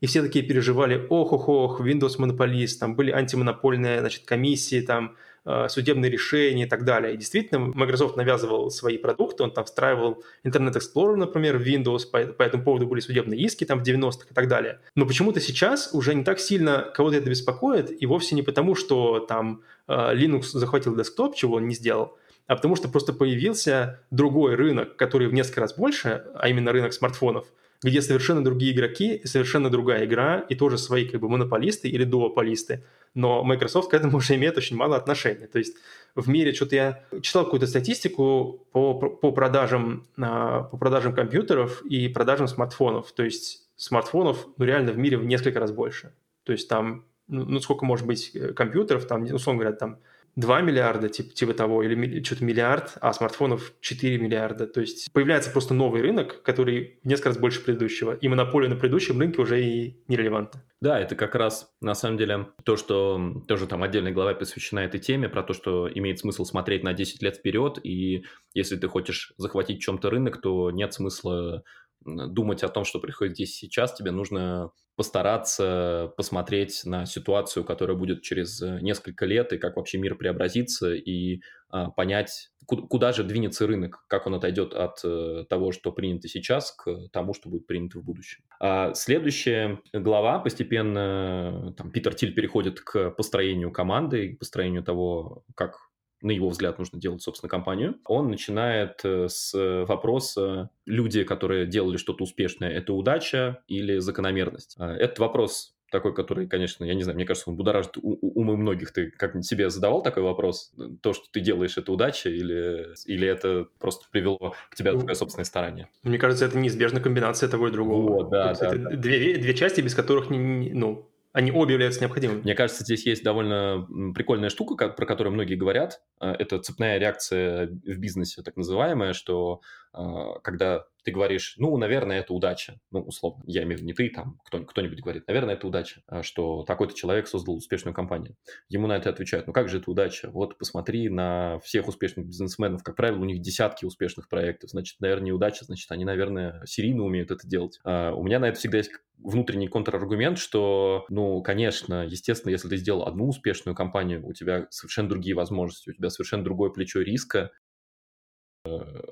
[0.04, 6.10] и все такие переживали, ох-ох-ох, Windows монополист, там были антимонопольные значит, комиссии, там э, судебные
[6.10, 7.14] решения и так далее.
[7.14, 12.18] И действительно, Microsoft навязывал свои продукты, он там встраивал Internet Explorer, например, в Windows, по,
[12.34, 14.78] по этому поводу были судебные иски там в 90-х и так далее.
[14.94, 19.20] Но почему-то сейчас уже не так сильно кого-то это беспокоит, и вовсе не потому, что
[19.20, 24.54] там э, Linux захватил десктоп, чего он не сделал, а потому что просто появился другой
[24.54, 27.46] рынок, который в несколько раз больше, а именно рынок смартфонов–
[27.84, 32.82] где совершенно другие игроки, совершенно другая игра, и тоже свои как бы монополисты или дуополисты.
[33.12, 35.46] Но Microsoft к этому уже имеет очень мало отношения.
[35.46, 35.76] То есть
[36.14, 42.08] в мире что-то я читал какую-то статистику по, по, продажам, а, по продажам компьютеров и
[42.08, 43.12] продажам смартфонов.
[43.12, 46.14] То есть смартфонов ну, реально в мире в несколько раз больше.
[46.44, 49.98] То есть там, ну, ну сколько может быть э, компьютеров, там, условно говоря, там
[50.36, 54.66] 2 миллиарда, типа, типа того, или что-то миллиард, а смартфонов 4 миллиарда.
[54.66, 58.76] То есть появляется просто новый рынок, который в несколько раз больше предыдущего, и монополия на
[58.76, 60.62] предыдущем рынке уже и нерелевантна.
[60.80, 65.00] Да, это как раз, на самом деле, то, что тоже там отдельная глава посвящена этой
[65.00, 69.32] теме, про то, что имеет смысл смотреть на 10 лет вперед, и если ты хочешь
[69.38, 71.62] захватить чем-то рынок, то нет смысла
[72.04, 78.22] думать о том, что происходит здесь сейчас, тебе нужно постараться посмотреть на ситуацию, которая будет
[78.22, 83.24] через э, несколько лет, и как вообще мир преобразится, и а, понять, куда, куда же
[83.24, 87.66] двинется рынок, как он отойдет от а, того, что принято сейчас, к тому, что будет
[87.66, 88.44] принято в будущем.
[88.60, 95.78] А следующая глава постепенно, там, Питер Тиль переходит к построению команды, к построению того, как
[96.24, 99.52] на его взгляд, нужно делать, собственно, компанию, он начинает э, с
[99.86, 104.74] вопроса, люди, которые делали что-то успешное, это удача или закономерность?
[104.78, 108.92] А, этот вопрос такой, который, конечно, я не знаю, мне кажется, он будоражит умы многих.
[108.92, 110.72] Ты как-нибудь себе задавал такой вопрос?
[111.02, 115.44] То, что ты делаешь, это удача или, или это просто привело к тебе такое собственное
[115.44, 115.88] старание?
[116.02, 118.10] Мне кажется, это неизбежная комбинация того и другого.
[118.10, 118.90] Вот, да, да, да.
[118.90, 122.42] Две, две части, без которых не, ну, они обе являются необходимыми.
[122.42, 126.00] Мне кажется, здесь есть довольно прикольная штука, про которую многие говорят.
[126.20, 129.60] А, это цепная реакция в бизнесе, так называемая, что
[129.92, 132.80] а, когда ты говоришь, ну, наверное, это удача.
[132.90, 136.02] Ну, условно, я имею в виду не ты, там, кто, кто-нибудь говорит, наверное, это удача,
[136.06, 138.36] а что такой-то человек создал успешную компанию.
[138.68, 140.30] Ему на это отвечают, ну, как же это удача?
[140.30, 145.26] Вот посмотри на всех успешных бизнесменов, как правило, у них десятки успешных проектов, значит, наверное,
[145.26, 147.78] неудача, значит, они, наверное, серийно умеют это делать.
[147.84, 152.76] А у меня на это всегда есть внутренний контраргумент, что, ну, конечно, естественно, если ты
[152.76, 157.50] сделал одну успешную компанию, у тебя совершенно другие возможности, у тебя совершенно другое плечо риска,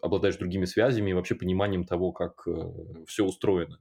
[0.00, 2.52] обладаешь другими связями и вообще пониманием того, как э,
[3.06, 3.78] все устроено.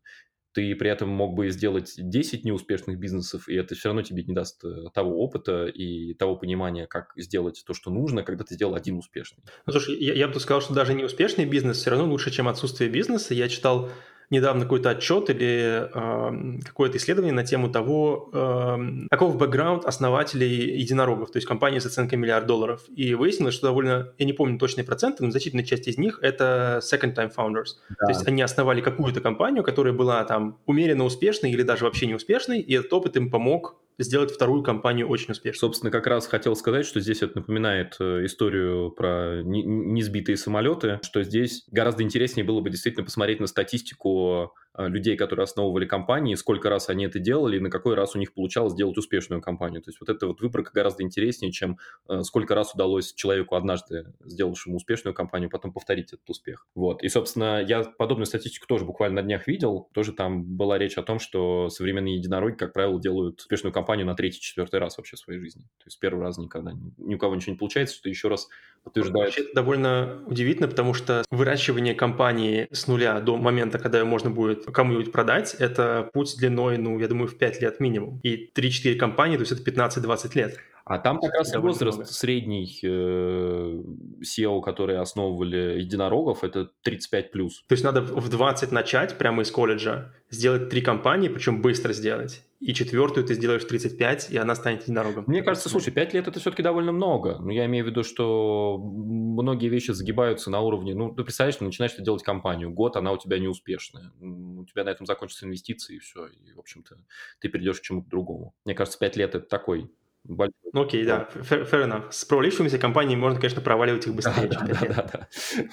[0.53, 4.33] Ты при этом мог бы сделать 10 неуспешных бизнесов, и это все равно тебе не
[4.33, 8.75] даст э, того опыта и того понимания, как сделать то, что нужно, когда ты сделал
[8.75, 9.43] один успешный.
[9.65, 12.89] Ну, слушай, я, я бы сказал, что даже неуспешный бизнес все равно лучше, чем отсутствие
[12.89, 13.33] бизнеса.
[13.33, 13.89] Я читал
[14.31, 21.31] недавно какой-то отчет или э, какое-то исследование на тему того, э, каков бэкграунд основателей единорогов,
[21.31, 22.81] то есть компании с оценкой миллиард долларов.
[22.95, 26.79] И выяснилось, что довольно, я не помню точные проценты, но значительная часть из них это
[26.81, 27.75] second-time founders.
[27.89, 28.05] Да.
[28.05, 32.61] То есть они основали какую-то компанию, которая была там умеренно успешной или даже вообще неуспешной,
[32.61, 35.59] и этот опыт им помог сделать вторую компанию очень успешной.
[35.59, 41.23] Собственно, как раз хотел сказать, что здесь это напоминает э, историю про несбитые самолеты, что
[41.23, 46.89] здесь гораздо интереснее было бы действительно посмотреть на статистику людей, которые основывали компании, сколько раз
[46.89, 49.81] они это делали и на какой раз у них получалось сделать успешную компанию.
[49.81, 54.13] То есть вот эта вот выборка гораздо интереснее, чем э, сколько раз удалось человеку однажды,
[54.23, 56.67] сделавшему успешную компанию, потом повторить этот успех.
[56.75, 57.03] Вот.
[57.03, 59.89] И, собственно, я подобную статистику тоже буквально на днях видел.
[59.93, 64.15] Тоже там была речь о том, что современные единороги, как правило, делают успешную компанию на
[64.15, 65.63] третий-четвертый раз вообще в своей жизни.
[65.79, 68.47] То есть первый раз никогда ни у кого ничего не получается, что еще раз
[68.83, 69.27] подтверждает.
[69.27, 74.29] Вообще это довольно удивительно, потому что выращивание компании с нуля до момента, когда ее можно
[74.29, 78.19] будет кому-нибудь продать, это путь длиной, ну, я думаю, в 5 лет минимум.
[78.23, 80.57] И 3-4 компании, то есть это 15-20 лет.
[80.85, 82.11] А там как раз возраст много.
[82.11, 83.81] средний э,
[84.21, 87.63] SEO, которые основывали единорогов, это 35 плюс.
[87.67, 92.43] То есть надо в 20 начать прямо из колледжа, сделать три компании, причем быстро сделать.
[92.61, 95.23] И четвертую ты сделаешь в 35, и она станет единорогом.
[95.25, 97.39] Мне кажется, слушай, 5 лет это все-таки довольно много.
[97.39, 101.65] Но я имею в виду, что многие вещи загибаются на уровне, ну, ты представляешь, ты
[101.65, 104.11] начинаешь ты делать компанию, год она у тебя неуспешная.
[104.19, 106.27] У тебя на этом закончатся инвестиции, и все.
[106.27, 106.97] И, в общем-то,
[107.39, 108.53] ты перейдешь к чему-то другому.
[108.63, 109.89] Мне кажется, 5 лет это такой
[110.23, 110.53] большой.
[110.73, 112.11] Ну окей, да, fair, fair enough.
[112.11, 114.47] С провалившимися компаниями можно, конечно, проваливать их быстрее.
[114.47, 115.27] Да, да, да, да.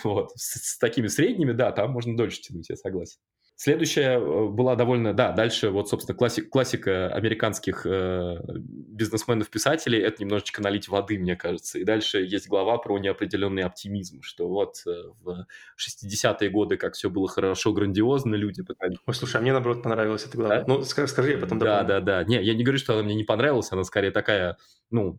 [0.05, 0.31] Вот.
[0.37, 3.19] С, с такими средними, да, там можно дольше тянуть, я согласен.
[3.61, 10.63] Следующая э, была довольно, да, дальше вот, собственно, классик, классика американских э, бизнесменов-писателей, это немножечко
[10.63, 11.81] налить воды, мне кажется.
[11.81, 14.91] И дальше есть глава про неопределенный оптимизм, что вот э,
[15.25, 15.45] в
[15.77, 18.99] 60-е годы, как все было хорошо, грандиозно, люди пытались...
[19.05, 20.59] Ой, слушай, а мне, наоборот, понравилась эта глава.
[20.59, 20.65] Да?
[20.69, 21.89] Ну, скажи, я потом дополню.
[21.89, 22.25] Да, да, да.
[22.25, 24.57] Не, я не говорю, что она мне не понравилась, она скорее такая,
[24.93, 25.19] ну,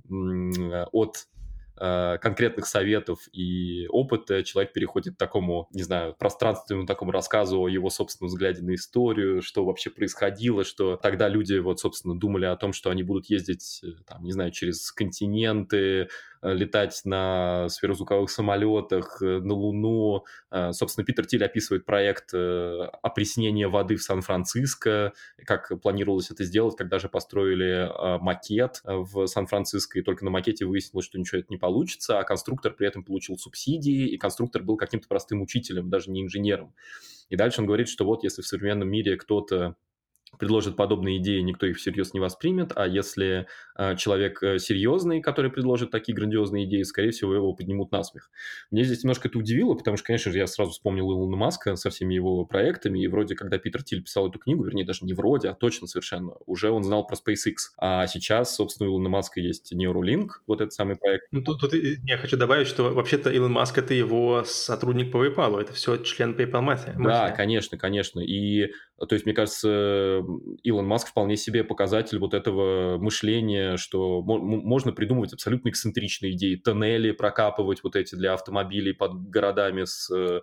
[0.93, 1.38] от Э,
[1.79, 7.89] конкретных советов и опыта человек переходит к такому, не знаю, пространственному такому рассказу о его
[7.89, 12.73] собственном взгляде на историю, что вообще происходило, что тогда люди вот, собственно, думали о том,
[12.73, 19.21] что они будут ездить, э, там, не знаю, через континенты, Э, летать на сверхзвуковых самолетах,
[19.21, 20.25] э, на Луну.
[20.51, 25.13] Э, собственно, Питер Тиль описывает проект опреснения воды в Сан-Франциско,
[25.45, 31.05] как планировалось это сделать, когда же построили макет в Сан-Франциско, и только на макете выяснилось,
[31.05, 35.07] что ничего это не получится, а конструктор при этом получил субсидии, и конструктор был каким-то
[35.07, 36.73] простым учителем, даже не инженером.
[37.29, 39.75] И дальше он говорит, что вот если в современном мире кто-то
[40.37, 45.51] предложит подобные идеи, никто их всерьез не воспримет, а если э, человек э, серьезный, который
[45.51, 48.29] предложит такие грандиозные идеи, скорее всего, его поднимут на смех.
[48.71, 51.89] Мне здесь немножко это удивило, потому что, конечно же, я сразу вспомнил Илона Маска со
[51.89, 55.49] всеми его проектами, и вроде, когда Питер Тиль писал эту книгу, вернее, даже не вроде,
[55.49, 57.55] а точно совершенно, уже он знал про SpaceX.
[57.77, 61.25] А сейчас, собственно, у Илона Маска есть Neuralink, вот этот самый проект.
[61.31, 65.59] Ну, тут, тут я хочу добавить, что вообще-то Илон Маск– это его сотрудник по PayPal,
[65.59, 66.95] это все член PayPal Mafia.
[66.97, 68.19] Да, конечно, конечно.
[68.19, 68.71] И
[69.07, 70.23] то есть, мне кажется,
[70.63, 77.11] Илон Маск вполне себе показатель вот этого мышления, что можно придумывать абсолютно эксцентричные идеи, тоннели
[77.11, 80.41] прокапывать вот эти для автомобилей под городами с э,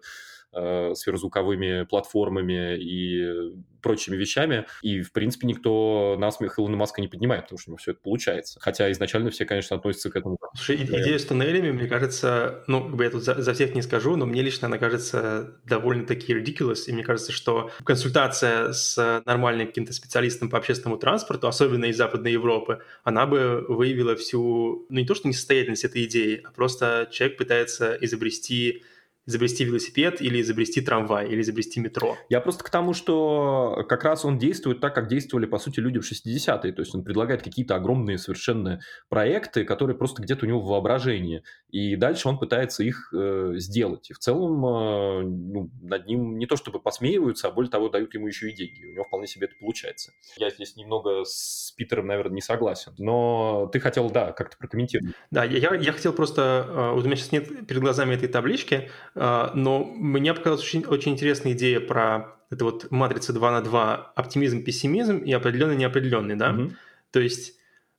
[0.94, 3.52] сверхзвуковыми платформами и
[3.86, 4.66] прочими вещами.
[4.82, 8.00] И, в принципе, никто насмех Илона Маска не поднимает, потому что у него все это
[8.02, 8.58] получается.
[8.60, 10.38] Хотя изначально все, конечно, относятся к этому.
[10.54, 13.82] Слушай, идея с тоннелями, мне кажется, ну, как бы я тут за, за всех не
[13.82, 19.68] скажу, но мне лично она кажется довольно-таки ridiculous, и мне кажется, что консультация с нормальным
[19.68, 25.06] каким-то специалистом по общественному транспорту, особенно из Западной Европы, она бы выявила всю, ну, не
[25.06, 28.82] то, что несостоятельность этой идеи, а просто человек пытается изобрести
[29.26, 32.16] изобрести велосипед или изобрести трамвай или изобрести метро.
[32.28, 35.98] Я просто к тому, что как раз он действует так, как действовали, по сути, люди
[35.98, 36.72] в 60-е.
[36.72, 41.42] То есть он предлагает какие-то огромные совершенно проекты, которые просто где-то у него в воображении.
[41.70, 44.10] И дальше он пытается их э, сделать.
[44.10, 48.14] И в целом э, ну, над ним не то чтобы посмеиваются, а более того, дают
[48.14, 48.84] ему еще и деньги.
[48.84, 50.12] У него вполне себе это получается.
[50.36, 52.92] Я здесь немного с Питером, наверное, не согласен.
[52.98, 55.14] Но ты хотел, да, как-то прокомментировать.
[55.30, 56.66] Да, я, я хотел просто...
[56.68, 61.12] Э, вот у меня сейчас нет перед глазами этой таблички, но мне показалась очень, очень
[61.12, 66.52] интересная идея про это вот матрица 2 на 2, оптимизм, пессимизм и определенный, неопределенный, да?
[66.52, 66.72] Угу.
[67.10, 67.56] То есть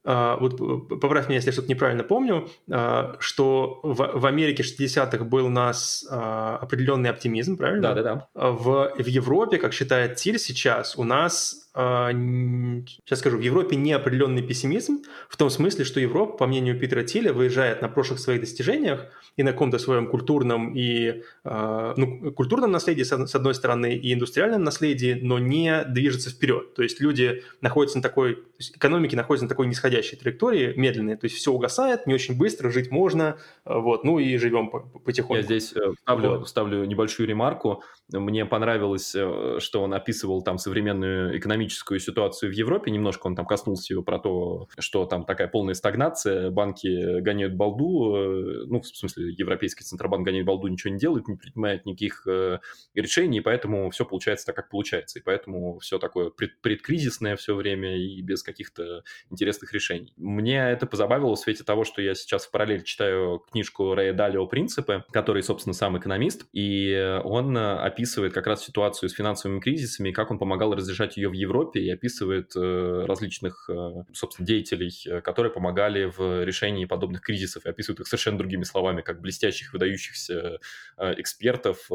[0.10, 0.58] а, вот
[1.02, 5.50] поправь меня, если я что-то неправильно помню, а, что в, в Америке 60-х был у
[5.50, 7.94] нас а, определенный оптимизм, правильно?
[7.94, 8.04] Да, да,
[8.34, 8.50] да.
[8.52, 15.04] В, в Европе, как считает ТИЛь сейчас, у нас сейчас скажу, в Европе неопределенный пессимизм,
[15.30, 19.06] в том смысле, что Европа, по мнению Питера Тиля, выезжает на прошлых своих достижениях
[19.36, 25.20] и на каком-то своем культурном и ну, культурном наследии, с одной стороны, и индустриальном наследии,
[25.22, 26.74] но не движется вперед.
[26.74, 31.36] То есть люди находятся на такой, экономики находятся на такой нисходящей траектории, медленной, то есть
[31.36, 34.70] все угасает, не очень быстро, жить можно, вот, ну и живем
[35.06, 35.36] потихоньку.
[35.36, 36.50] Я здесь э, ставлю, вот.
[36.50, 37.84] ставлю небольшую ремарку.
[38.10, 42.90] Мне понравилось, э, что он описывал там современную экономическую ситуацию в Европе.
[42.90, 48.16] Немножко он там коснулся его про то, что там такая полная стагнация, банки гоняют балду,
[48.16, 52.60] э, ну, в смысле, Европейский Центробанк гоняет балду, ничего не делает, не принимает никаких э,
[52.94, 55.20] решений, поэтому все получается так, как получается.
[55.20, 60.14] И поэтому все такое пред, предкризисное все время и без каких-то интересных решений.
[60.16, 64.46] Мне это позабавило в свете того, что я сейчас в параллель читаю книжку Рэя Далио
[64.48, 67.58] «Принципы», который, собственно, сам экономист, и он
[68.06, 72.56] как раз ситуацию с финансовыми кризисами, как он помогал разрешать ее в Европе, и описывает
[72.56, 78.08] э, различных, э, собственно, деятелей, э, которые помогали в решении подобных кризисов, и описывает их
[78.08, 80.60] совершенно другими словами, как блестящих, выдающихся
[80.98, 81.90] экспертов,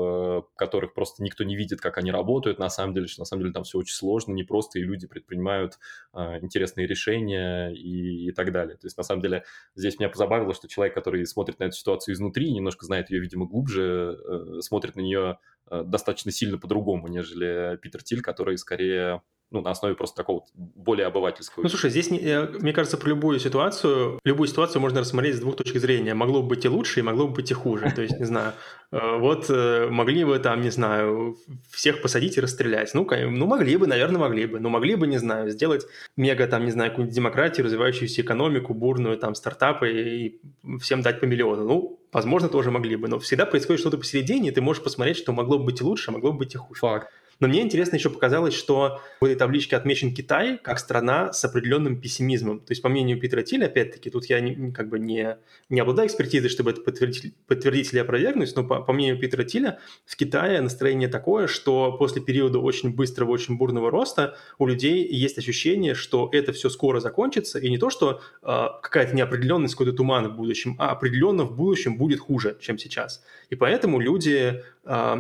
[0.57, 3.53] которых просто никто не видит, как они работают, на самом деле, что на самом деле
[3.53, 5.79] там все очень сложно, непросто, и люди предпринимают
[6.15, 8.77] интересные решения и, и так далее.
[8.77, 9.45] То есть, на самом деле,
[9.75, 13.47] здесь меня позабавило, что человек, который смотрит на эту ситуацию изнутри, немножко знает ее, видимо,
[13.47, 14.19] глубже,
[14.61, 15.39] смотрит на нее
[15.85, 19.23] достаточно сильно по-другому, нежели Питер Тиль, который скорее
[19.53, 21.63] ну, на основе просто такого более обывательского.
[21.63, 25.57] Ну, слушай, здесь, э, мне кажется, про любую ситуацию, любую ситуацию можно рассмотреть с двух
[25.57, 26.15] точек зрения.
[26.15, 27.93] Могло бы быть и лучше, и могло бы быть и хуже.
[27.95, 28.55] То есть, не знаю,
[28.91, 31.37] э, вот э, могли бы там, не знаю,
[31.71, 32.95] всех посадить и расстрелять.
[32.95, 34.59] Ну, ну, могли бы, наверное, могли бы.
[34.59, 35.87] Но могли бы, не знаю, сделать
[36.17, 40.41] мега, там, не знаю, какую-нибудь демократию, развивающуюся экономику, бурную, там, стартапы и
[40.81, 41.65] всем дать по миллиону.
[41.65, 43.09] Ну, возможно, тоже могли бы.
[43.09, 46.11] Но всегда происходит что-то посередине, и ты можешь посмотреть, что могло бы быть и лучше,
[46.11, 46.81] а могло бы быть и хуже.
[46.81, 47.09] Факт.
[47.43, 52.01] Но мне интересно еще показалось, что в этой табличке отмечен Китай как страна с определенным
[52.01, 52.61] пессимизмом.
[52.61, 55.39] То есть, по мнению Питера Тиля, опять-таки, тут я не, как бы не,
[55.69, 59.81] не обладаю экспертизой, чтобы это подтвердить, подтвердить или опровергнуть, но по, по мнению Питера Тиля,
[60.07, 65.37] в Китае настроение такое, что после периода очень быстрого, очень бурного роста у людей есть
[65.37, 70.29] ощущение, что это все скоро закончится, и не то, что э, какая-то неопределенность, какой-то туман
[70.29, 73.21] в будущем, а определенно в будущем будет хуже, чем сейчас.
[73.53, 75.17] И поэтому люди э,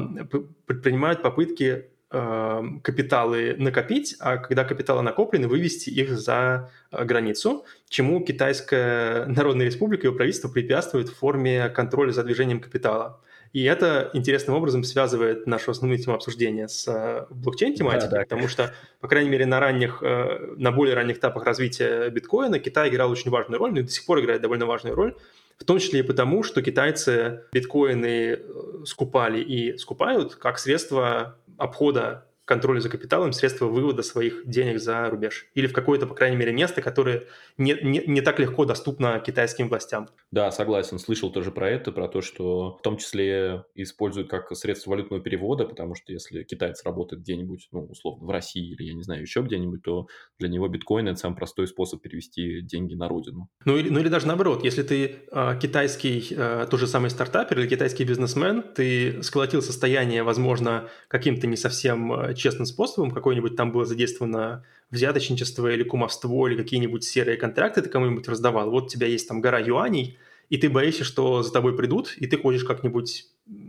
[0.66, 8.22] предпринимают попытки Эм, капиталы накопить, а когда капиталы накоплены, вывести их за э, границу, чему
[8.22, 13.18] Китайская Народная Республика и ее правительство препятствует в форме контроля за движением капитала.
[13.55, 18.22] И это интересным образом связывает нашу основную тему обсуждения с э, блокчейн-тематикой, да, да.
[18.24, 22.91] потому что, по крайней мере, на ранних, э, на более ранних этапах развития биткоина Китай
[22.91, 25.16] играл очень важную роль, ну и до сих пор играет довольно важную роль,
[25.59, 28.40] в том числе и потому, что китайцы биткоины
[28.84, 35.46] скупали и скупают как средство обхода контроля за капиталом средства вывода своих денег за рубеж.
[35.55, 37.24] Или в какое-то, по крайней мере, место, которое
[37.57, 40.11] не, не, не так легко доступно китайским властям.
[40.30, 40.98] Да, согласен.
[40.98, 45.64] Слышал тоже про это, про то, что в том числе используют как средство валютного перевода,
[45.64, 49.40] потому что если китаец работает где-нибудь, ну, условно, в России или, я не знаю, еще
[49.40, 53.48] где-нибудь, то для него биткоин– это самый простой способ перевести деньги на родину.
[53.64, 57.61] Ну или, ну, или даже наоборот, если ты э, китайский, э, тот же самый стартапер
[57.61, 63.72] или китайский бизнесмен, ты сколотил состояние, возможно, каким-то не совсем э, честным способом, какой-нибудь там
[63.72, 69.07] было задействовано взяточничество или кумовство, или какие-нибудь серые контракты ты кому-нибудь раздавал, вот у тебя
[69.07, 70.18] есть там гора юаней,
[70.51, 73.26] и ты боишься, что за тобой придут, и ты хочешь как-нибудь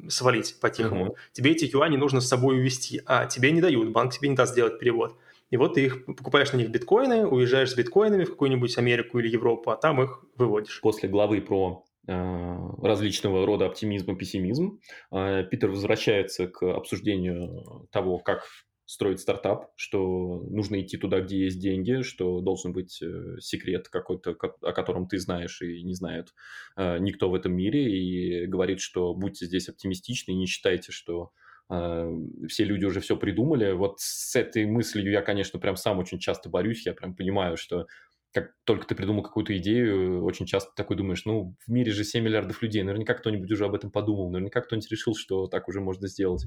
[0.09, 1.05] свалить по-тихому.
[1.05, 1.15] Uh-huh.
[1.31, 4.51] Тебе эти юани нужно с собой увезти, а тебе не дают, банк тебе не даст
[4.51, 5.17] сделать перевод.
[5.49, 9.29] И вот ты их покупаешь на них биткоины, уезжаешь с биткоинами в какую-нибудь Америку или
[9.29, 10.81] Европу, а там их выводишь.
[10.81, 14.79] После главы про различного рода оптимизм и пессимизм,
[15.11, 18.43] э, Питер возвращается к обсуждению того, как
[18.85, 24.31] строить стартап, что нужно идти туда, где есть деньги, что должен быть э, секрет какой-то,
[24.31, 26.33] о котором ты знаешь и не знает
[26.75, 31.31] э, никто в этом мире, и говорит, что будьте здесь оптимистичны, не считайте, что
[31.69, 32.11] э,
[32.49, 33.71] все люди уже все придумали.
[33.71, 37.87] Вот с этой мыслью я, конечно, прям сам очень часто борюсь, я прям понимаю, что
[38.33, 42.23] как только ты придумал какую-то идею, очень часто такой думаешь, ну, в мире же 7
[42.23, 46.07] миллиардов людей, наверняка кто-нибудь уже об этом подумал, наверняка кто-нибудь решил, что так уже можно
[46.07, 46.45] сделать.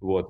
[0.00, 0.28] Вот.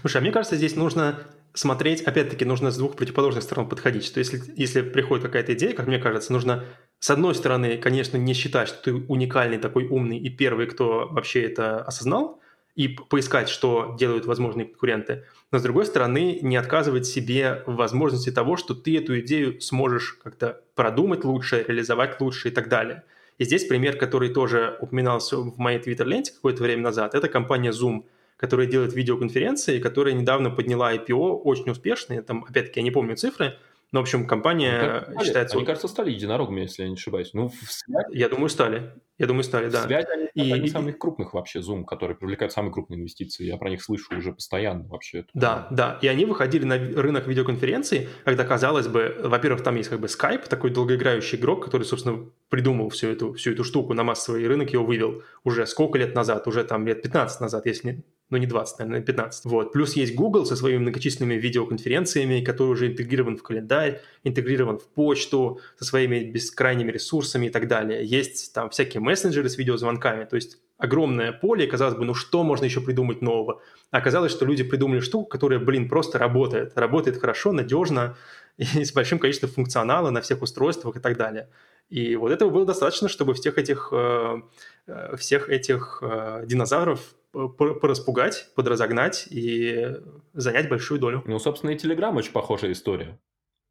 [0.00, 1.18] Слушай, а мне кажется, здесь нужно
[1.54, 4.04] смотреть, опять-таки, нужно с двух противоположных сторон подходить.
[4.04, 6.64] Что если, если приходит какая-то идея, как мне кажется, нужно,
[6.98, 11.42] с одной стороны, конечно, не считать, что ты уникальный, такой умный и первый, кто вообще
[11.42, 12.40] это осознал,
[12.76, 15.24] и поискать, что делают возможные конкуренты.
[15.50, 20.18] Но, с другой стороны, не отказывать себе в возможности того, что ты эту идею сможешь
[20.22, 23.02] как-то продумать лучше, реализовать лучше и так далее.
[23.38, 28.04] И здесь пример, который тоже упоминался в моей твиттер-ленте какое-то время назад, это компания Zoom,
[28.36, 33.56] которая делает видеоконференции, которая недавно подняла IPO, очень успешные, там, опять-таки, я не помню цифры,
[33.96, 35.56] но, в общем, компания они, считается...
[35.56, 37.30] Они, кажется, стали единорогами, если я не ошибаюсь.
[37.32, 37.96] Ну, в связи...
[38.12, 38.92] Я думаю, стали.
[39.16, 39.84] Я думаю, стали, да.
[39.84, 43.46] Связь они и, одни из самых крупных вообще, Zoom, которые привлекают самые крупные инвестиции.
[43.46, 45.24] Я про них слышу уже постоянно вообще.
[45.32, 45.98] Да, да.
[46.02, 50.46] И они выходили на рынок видеоконференций, когда, казалось бы, во-первых, там есть как бы Skype,
[50.46, 54.84] такой долгоиграющий игрок, который, собственно, придумал всю эту, всю эту штуку на массовый рынок, его
[54.84, 58.78] вывел уже сколько лет назад, уже там лет 15 назад, если не, ну не 20,
[58.80, 59.44] наверное, 15.
[59.44, 59.72] Вот.
[59.72, 65.60] Плюс есть Google со своими многочисленными видеоконференциями, который уже интегрирован в календарь, интегрирован в почту,
[65.78, 68.04] со своими бескрайними ресурсами и так далее.
[68.04, 72.64] Есть там всякие мессенджеры с видеозвонками, то есть огромное поле, казалось бы, ну что можно
[72.64, 73.62] еще придумать нового?
[73.90, 76.76] Оказалось, что люди придумали штуку, которая, блин, просто работает.
[76.76, 78.16] Работает хорошо, надежно
[78.56, 81.48] и с большим количеством функционала на всех устройствах и так далее.
[81.88, 84.40] И вот этого было достаточно, чтобы всех этих, э,
[84.88, 87.14] э, всех этих э, динозавров
[87.58, 89.94] пораспугать, подразогнать и
[90.32, 91.22] занять большую долю.
[91.26, 93.18] Ну, собственно, и Telegram очень похожая история.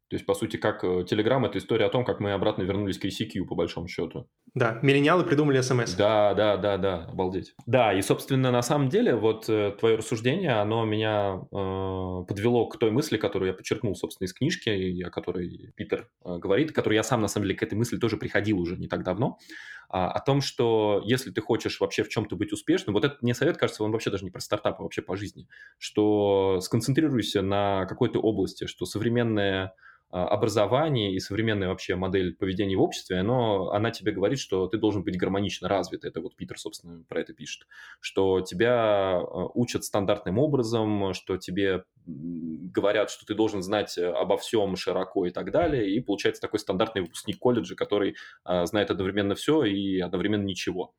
[0.08, 3.04] То есть, по сути, как Telegram– это история о том, как мы обратно вернулись к
[3.04, 4.28] ICQ, по большому счету.
[4.54, 5.94] Да, миллениалы придумали смс.
[5.94, 7.54] Да, да, да, да, обалдеть.
[7.66, 12.78] Да, и, собственно, на самом деле, вот э, твое рассуждение, оно меня э, подвело к
[12.78, 17.02] той мысли, которую я подчеркнул, собственно, из книжки, о которой Питер э, говорит, которой я
[17.02, 19.38] сам, на самом деле, к этой мысли тоже приходил уже не так давно,
[19.85, 23.34] э, о том, что если ты хочешь вообще в чем-то быть успешным, вот это не
[23.34, 27.86] совет, кажется, он вообще даже не про стартап, а вообще по жизни, что сконцентрируйся на
[27.86, 29.70] какой-то области, что современная а,
[30.10, 35.02] образование и современная вообще модель поведения в обществе, оно, она тебе говорит, что ты должен
[35.02, 36.04] быть гармонично развит.
[36.04, 37.66] Это вот Питер, собственно, про это пишет.
[38.00, 44.36] Что тебя а, учат стандартным образом, что тебе говорят, что ты должен знать э, обо
[44.36, 45.90] всем широко и так далее.
[45.90, 50.94] И получается такой стандартный выпускник колледжа, который а, знает одновременно все и одновременно ничего.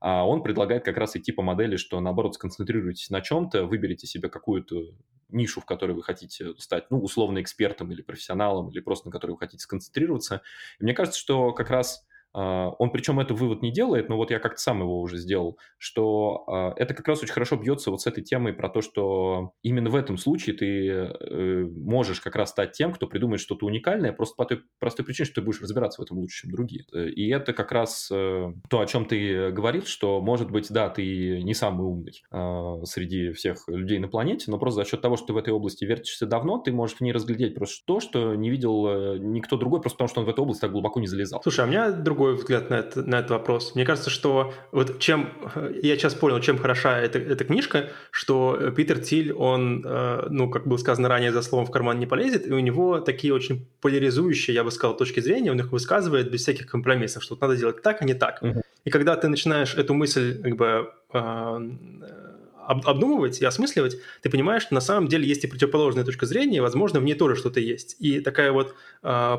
[0.00, 4.28] А он предлагает как раз идти по модели, что наоборот сконцентрируйтесь на чем-то, выберите себе
[4.28, 4.94] какую-то
[5.32, 9.32] нишу, в которой вы хотите стать, ну, условно экспертом или профессионалом, или просто на которой
[9.32, 10.42] вы хотите сконцентрироваться.
[10.78, 14.38] И мне кажется, что как раз он причем этот вывод не делает, но вот я
[14.38, 18.06] как-то сам его уже сделал, что а, это как раз очень хорошо бьется вот с
[18.06, 22.72] этой темой про то, что именно в этом случае ты э, можешь как раз стать
[22.72, 26.04] тем, кто придумает что-то уникальное, просто по той простой причине, что ты будешь разбираться в
[26.04, 26.84] этом лучше, чем другие.
[26.92, 31.42] И это как раз э, то, о чем ты говорил, что, может быть, да, ты
[31.42, 35.28] не самый умный а, среди всех людей на планете, но просто за счет того, что
[35.28, 38.50] ты в этой области вертишься давно, ты можешь в ней разглядеть просто то, что не
[38.50, 41.42] видел э, никто другой, просто потому что он в эту область так глубоко не залезал.
[41.42, 43.74] Слушай, а у меня друг другой взгляд на, это, на этот вопрос.
[43.74, 45.30] Мне кажется, что вот чем...
[45.82, 50.66] Я сейчас понял, чем хороша эта, эта книжка, что Питер Тиль, он, э, ну, как
[50.66, 54.54] было сказано ранее, за словом в карман не полезет, и у него такие очень поляризующие,
[54.54, 58.02] я бы сказал, точки зрения, он их высказывает без всяких компромиссов, что надо делать так,
[58.02, 58.42] а не так.
[58.42, 58.60] Угу.
[58.84, 60.90] И когда ты начинаешь эту мысль как бы
[62.70, 66.58] э, обдумывать и осмысливать, ты понимаешь, что на самом деле есть и противоположная точка зрения,
[66.58, 67.96] и, возможно, в ней тоже что-то есть.
[67.98, 69.36] И такая вот э,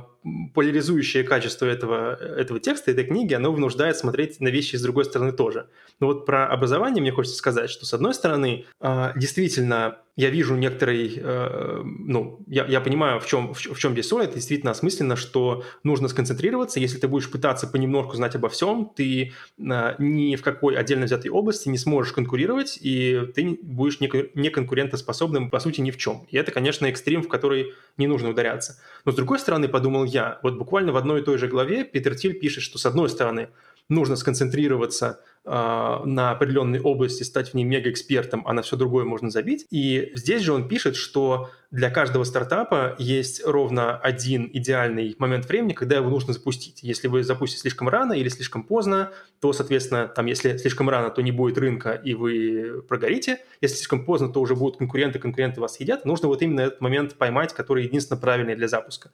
[0.53, 5.31] поляризующее качество этого, этого текста, этой книги, оно вынуждает смотреть на вещи с другой стороны
[5.31, 5.67] тоже.
[5.99, 10.55] Но вот про образование мне хочется сказать, что с одной стороны, э, действительно, я вижу
[10.55, 14.71] некоторый, э, ну, я, я понимаю, в чем, в, в чем здесь соль, это действительно
[14.71, 20.35] осмысленно, что нужно сконцентрироваться, если ты будешь пытаться понемножку знать обо всем, ты э, ни
[20.35, 25.59] в какой отдельно взятой области не сможешь конкурировать, и ты будешь не, не конкурентоспособным, по
[25.59, 26.27] сути, ни в чем.
[26.29, 28.79] И это, конечно, экстрим, в который не нужно ударяться.
[29.05, 32.15] Но с другой стороны, подумал я, вот буквально в одной и той же главе Питер
[32.15, 33.49] Тиль пишет, что с одной стороны,
[33.89, 39.65] нужно сконцентрироваться на определенной области, стать в ней мегаэкспертом, а на все другое можно забить.
[39.71, 45.73] И здесь же он пишет, что для каждого стартапа есть ровно один идеальный момент времени,
[45.73, 46.83] когда его нужно запустить.
[46.83, 51.21] Если вы запустите слишком рано или слишком поздно, то, соответственно, там, если слишком рано, то
[51.21, 53.39] не будет рынка, и вы прогорите.
[53.61, 56.05] Если слишком поздно, то уже будут конкуренты, конкуренты вас едят.
[56.05, 59.09] Нужно вот именно этот момент поймать, который единственно правильный для запуска.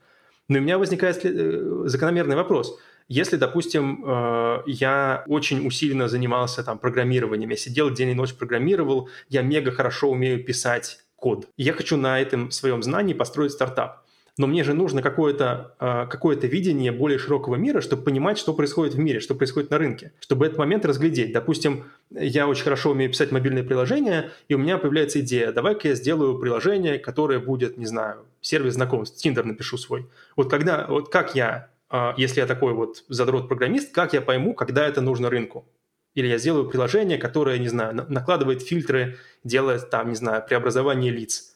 [0.48, 2.78] Но у меня возникает э, закономерный вопрос.
[3.08, 9.08] Если, допустим, э, я очень усиленно занимался там программированием, я сидел день и ночь программировал,
[9.28, 11.48] я мега хорошо умею писать код.
[11.56, 14.04] Я хочу на этом своем знании построить стартап.
[14.36, 18.94] Но мне же нужно какое-то э, какое видение более широкого мира, чтобы понимать, что происходит
[18.94, 21.32] в мире, что происходит на рынке, чтобы этот момент разглядеть.
[21.32, 25.94] Допустим, я очень хорошо умею писать мобильные приложения, и у меня появляется идея, давай-ка я
[25.94, 30.06] сделаю приложение, которое будет, не знаю, сервис знакомств, Tinder напишу свой.
[30.36, 31.68] Вот когда, вот как я,
[32.16, 35.66] если я такой вот задрот-программист, как я пойму, когда это нужно рынку?
[36.14, 41.54] Или я сделаю приложение, которое, не знаю, накладывает фильтры, делает там, не знаю, преобразование лиц.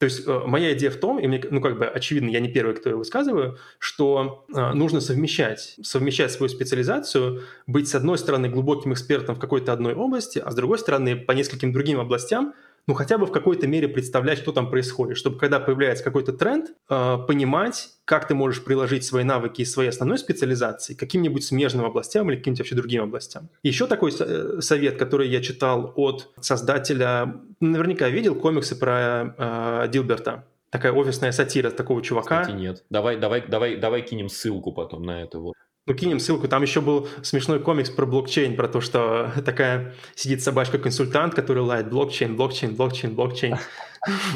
[0.00, 2.48] То есть э, моя идея в том, и мне, ну как бы очевидно, я не
[2.48, 8.48] первый, кто ее высказываю, что э, нужно совмещать, совмещать свою специализацию, быть с одной стороны
[8.48, 12.54] глубоким экспертом в какой-то одной области, а с другой стороны по нескольким другим областям
[12.86, 16.72] ну, хотя бы в какой-то мере представлять, что там происходит, чтобы когда появляется какой-то тренд,
[16.88, 21.84] э, понимать, как ты можешь приложить свои навыки из своей основной специализации к каким-нибудь смежным
[21.84, 23.48] областям или каким-нибудь вообще другим областям.
[23.62, 30.44] Еще такой э, совет, который я читал от создателя, наверняка видел комиксы про э, Дилберта.
[30.70, 32.42] Такая офисная сатира такого чувака.
[32.42, 32.84] Кстати, нет.
[32.90, 35.54] Давай, давай, давай, давай кинем ссылку потом на это вот.
[35.86, 36.46] Ну, кинем ссылку.
[36.46, 41.88] Там еще был смешной комикс про блокчейн, про то, что такая сидит собачка-консультант, который лает
[41.88, 43.56] блокчейн, блокчейн, блокчейн, блокчейн.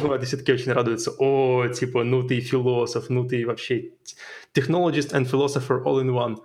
[0.03, 1.11] Вот, и все таки очень радуются.
[1.17, 3.93] О, типа, ну ты философ, ну ты вообще
[4.55, 6.37] technologist and philosopher all in one.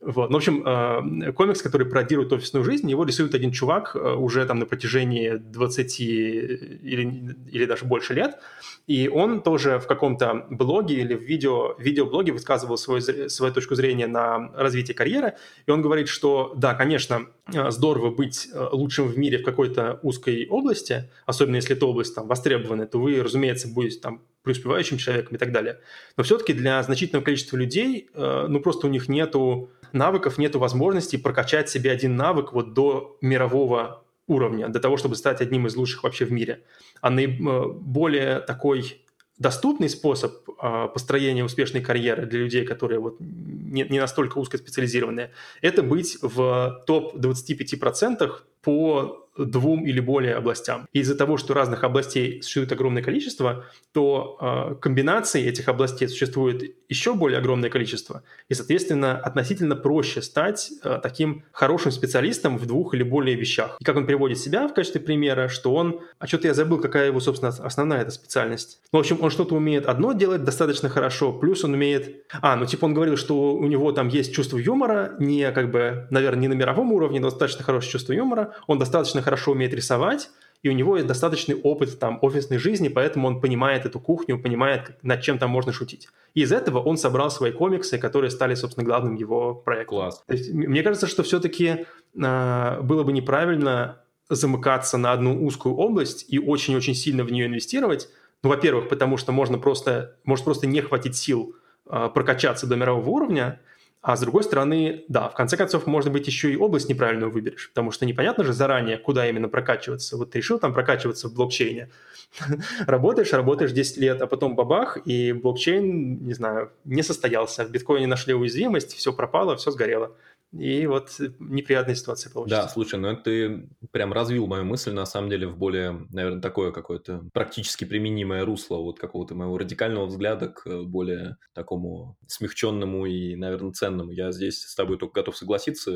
[0.00, 0.30] Вот.
[0.30, 4.44] Ну, в общем, э, комикс, который пародирует офисную жизнь, его рисует один чувак э, уже
[4.44, 8.38] там на протяжении 20 или, или даже больше лет,
[8.86, 14.06] и он тоже в каком-то блоге или в видео, видеоблоге высказывал свой, свою точку зрения
[14.06, 15.34] на развитие карьеры,
[15.66, 20.46] и он говорит, что да, конечно, э, здорово быть лучшим в мире в какой-то узкой
[20.46, 25.38] области, особенно если эта область там востребованная, то вы, разумеется, будете там преуспевающим человеком и
[25.38, 25.80] так далее.
[26.16, 31.68] Но все-таки для значительного количества людей, ну просто у них нету навыков, нет возможности прокачать
[31.68, 36.24] себе один навык вот до мирового уровня, до того, чтобы стать одним из лучших вообще
[36.24, 36.62] в мире.
[37.00, 39.02] А наиболее такой
[39.38, 45.82] доступный способ э, построения успешной карьеры для людей, которые вот не, не настолько узкоспециализированные, это
[45.82, 48.32] быть в топ-25%
[48.62, 50.88] по двум или более областям.
[50.92, 56.74] И из-за того, что разных областей существует огромное количество, то э, комбинаций этих областей существует
[56.88, 58.22] еще более огромное количество.
[58.48, 63.76] И, соответственно, относительно проще стать э, таким хорошим специалистом в двух или более вещах.
[63.80, 66.00] И как он приводит себя в качестве примера, что он...
[66.18, 68.80] А что-то я забыл, какая его, собственно, основная эта специальность.
[68.92, 72.24] Ну, в общем, он что-то умеет одно делать достаточно хорошо, плюс он умеет...
[72.40, 76.06] А, ну, типа он говорил, что у него там есть чувство юмора, не как бы,
[76.10, 78.54] наверное, не на мировом уровне, но достаточно хорошее чувство юмора.
[78.66, 80.30] Он достаточно хорошо умеет рисовать,
[80.62, 84.96] и у него есть достаточный опыт там офисной жизни, поэтому он понимает эту кухню, понимает,
[85.02, 86.08] над чем там можно шутить.
[86.34, 89.98] И из этого он собрал свои комиксы, которые стали, собственно, главным его проектом.
[89.98, 90.22] Класс.
[90.26, 96.24] То есть, мне кажется, что все-таки э, было бы неправильно замыкаться на одну узкую область
[96.28, 98.08] и очень-очень сильно в нее инвестировать.
[98.44, 101.56] Ну, во-первых, потому что можно просто, может просто не хватить сил
[101.90, 103.60] э, прокачаться до мирового уровня,
[104.06, 107.70] а с другой стороны, да, в конце концов, может быть, еще и область неправильную выберешь,
[107.70, 110.16] потому что непонятно же заранее, куда именно прокачиваться.
[110.16, 111.90] Вот ты решил там прокачиваться в блокчейне.
[112.86, 117.64] работаешь, работаешь 10 лет, а потом бабах, и блокчейн, не знаю, не состоялся.
[117.64, 120.12] В биткоине нашли уязвимость, все пропало, все сгорело.
[120.52, 122.62] И вот неприятная ситуация получится.
[122.62, 126.72] Да, слушай, ну ты прям развил мою мысль, на самом деле, в более, наверное, такое
[126.72, 133.72] какое-то практически применимое русло вот какого-то моего радикального взгляда к более такому смягченному и, наверное,
[133.72, 134.12] ценному.
[134.12, 135.92] Я здесь с тобой только готов согласиться.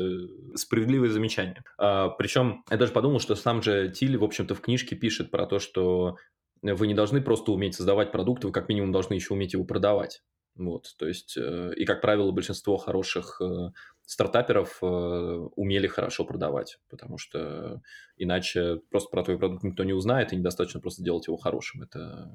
[0.55, 1.63] Справедливое замечание.
[1.77, 5.45] А, причем я даже подумал, что сам же Тиль, в общем-то, в книжке пишет про
[5.45, 6.17] то, что
[6.61, 10.21] вы не должны просто уметь создавать продукт, вы как минимум должны еще уметь его продавать.
[10.55, 13.69] Вот, то есть, э, и, как правило, большинство хороших э,
[14.11, 14.85] стартаперов э,
[15.55, 17.81] умели хорошо продавать, потому что
[18.17, 21.83] иначе просто про твой продукт никто не узнает, и недостаточно просто делать его хорошим.
[21.83, 22.29] Это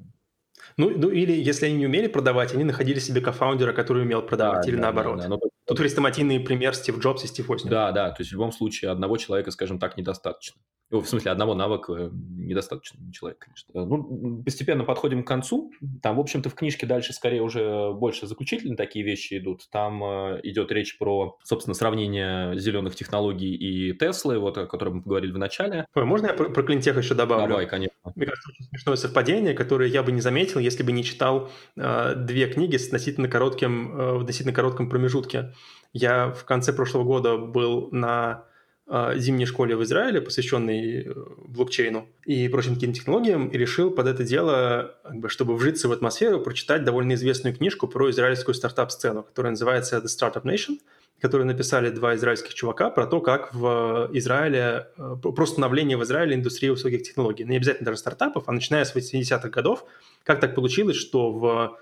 [0.75, 4.63] ну, ну или если они не умели продавать, они находили себе кофаундера, который умел продавать,
[4.63, 5.17] да, или да, наоборот.
[5.17, 5.29] Да, да.
[5.29, 5.39] Но...
[5.67, 7.69] Тут хрестоматийный пример Стив Джобс и Стив Осни.
[7.69, 10.59] Да, да, то есть в любом случае одного человека, скажем так, недостаточно.
[10.89, 13.85] В смысле, одного навыка недостаточно человек, конечно.
[13.85, 15.71] Ну, постепенно подходим к концу.
[16.01, 19.69] Там, в общем-то, в книжке дальше скорее уже больше заключительные такие вещи идут.
[19.69, 25.01] Там э, идет речь про, собственно, сравнение зеленых технологий и Теслы, вот о котором мы
[25.03, 25.85] поговорили в начале.
[25.93, 27.49] Ой, можно я про, про клинтех еще добавлю?
[27.49, 27.95] Давай, конечно.
[28.15, 32.15] Мне кажется, очень смешное совпадение, которое я бы не заметил, если бы не читал э,
[32.15, 35.53] две книги с относительно коротким, э, в относительно коротком промежутке.
[35.91, 38.45] Я в конце прошлого года был на
[38.87, 41.13] зимней школе в Израиле, посвященной э,
[41.45, 44.95] блокчейну и прочим таким технологиям, и решил под это дело,
[45.27, 50.43] чтобы вжиться в атмосферу, прочитать довольно известную книжку про израильскую стартап-сцену, которая называется The Startup
[50.43, 50.79] Nation,
[51.19, 56.35] которую написали два израильских чувака про то, как в Израиле, э, про становление в Израиле
[56.35, 57.43] индустрии высоких технологий.
[57.43, 59.83] Не обязательно даже стартапов, а начиная с 80-х годов,
[60.23, 61.77] как так получилось, что в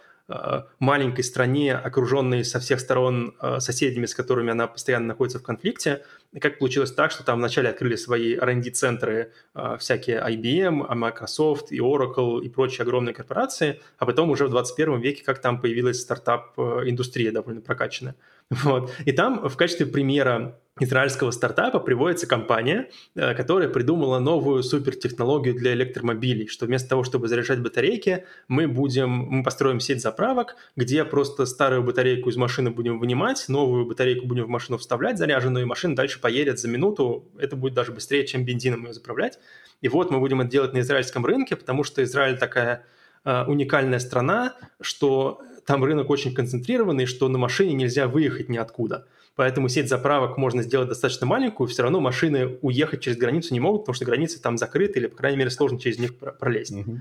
[0.80, 6.04] маленькой стране, окруженной со всех сторон э, соседями, с которыми она постоянно находится в конфликте.
[6.34, 11.80] И как получилось так, что там вначале открыли свои R&D-центры э, всякие IBM, Microsoft и
[11.80, 17.32] Oracle и прочие огромные корпорации, а потом уже в 21 веке как там появилась стартап-индустрия
[17.32, 18.16] довольно прокачанная.
[18.64, 18.92] Вот.
[19.06, 25.74] И там в качестве примера израильского стартапа приводится компания, э, которая придумала новую супертехнологию для
[25.74, 31.46] электромобилей, что вместо того, чтобы заряжать батарейки, мы будем, мы построим сеть заправок, где просто
[31.46, 35.96] старую батарейку из машины будем вынимать, новую батарейку будем в машину вставлять заряженную, и машина
[35.96, 39.40] дальше поедет за минуту, это будет даже быстрее, чем бензином ее заправлять.
[39.82, 42.86] И вот мы будем это делать на израильском рынке, потому что Израиль такая
[43.24, 49.08] э, уникальная страна, что там рынок очень концентрированный, что на машине нельзя выехать ниоткуда.
[49.36, 53.82] Поэтому сеть заправок можно сделать достаточно маленькую, все равно машины уехать через границу не могут,
[53.82, 56.74] потому что границы там закрыты или, по крайней мере, сложно через них пролезть.
[56.74, 57.00] Mm-hmm.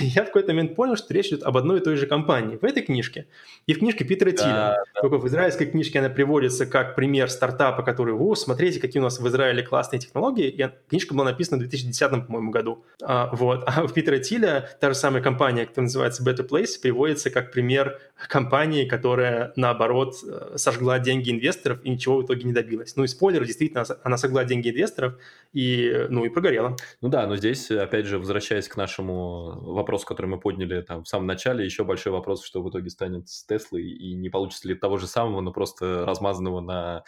[0.00, 2.64] Я в какой-то момент понял, что речь идет об одной и той же компании в
[2.64, 3.26] этой книжке
[3.66, 4.52] и в книжке Питера да, Тиля.
[4.52, 5.00] Да.
[5.00, 9.18] Только в израильской книжке она приводится как пример стартапа, который, о, смотрите, какие у нас
[9.18, 10.48] в Израиле классные технологии.
[10.48, 12.84] И книжка была написана в 2010, по-моему, году.
[13.02, 13.64] А, вот.
[13.66, 18.00] А в Питера Тиля та же самая компания, которая называется Better Place, приводится как пример
[18.28, 22.96] компании, которая, наоборот, э, сожгла деньги инвесторов и ничего в итоге не добилась.
[22.96, 25.18] Ну и спойлер, действительно, она сожгла деньги инвесторов
[25.52, 26.76] и, ну, и прогорела.
[27.00, 31.08] Ну да, но здесь, опять же, возвращаясь к нашему вопросу, который мы подняли там в
[31.08, 34.74] самом начале, еще большой вопрос, что в итоге станет с Теслой и не получится ли
[34.74, 37.04] того же самого, но просто размазанного на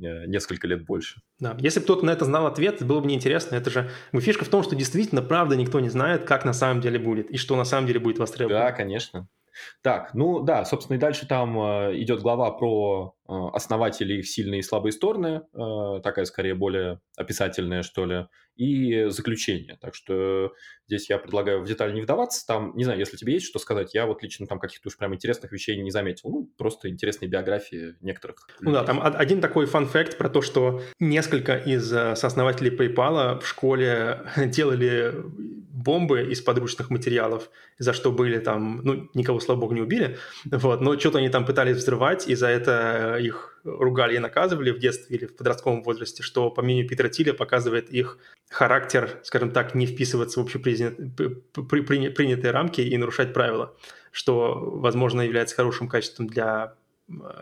[0.00, 1.20] э, несколько лет больше.
[1.38, 3.56] Да, если бы кто-то на это знал ответ, было бы неинтересно.
[3.56, 6.98] Это же фишка в том, что действительно, правда, никто не знает, как на самом деле
[6.98, 8.66] будет и что на самом деле будет востребовано.
[8.66, 9.28] Да, конечно.
[9.82, 14.60] Так, ну да, собственно, и дальше там э, идет глава про э, основателей, их сильные
[14.60, 18.26] и слабые стороны, э, такая скорее более описательная, что ли,
[18.60, 19.78] и заключение.
[19.80, 20.52] Так что
[20.86, 22.46] здесь я предлагаю в детали не вдаваться.
[22.46, 25.14] Там, не знаю, если тебе есть что сказать, я вот лично там каких-то уж прям
[25.14, 26.28] интересных вещей не заметил.
[26.28, 28.46] Ну, просто интересные биографии некоторых.
[28.60, 33.48] Ну да, там один такой фан-факт про то, что несколько из э, сооснователей PayPal в
[33.48, 35.14] школе делали
[35.80, 37.48] бомбы из подручных материалов,
[37.78, 41.46] за что были там, ну, никого, слава богу, не убили, вот, но что-то они там
[41.46, 46.22] пытались взрывать, и за это их ругали и наказывали в детстве или в подростковом возрасте,
[46.22, 52.80] что по мнению Питера Тиля показывает их характер, скажем так, не вписываться в общепринятые рамки
[52.80, 53.74] и нарушать правила,
[54.12, 56.74] что, возможно, является хорошим качеством для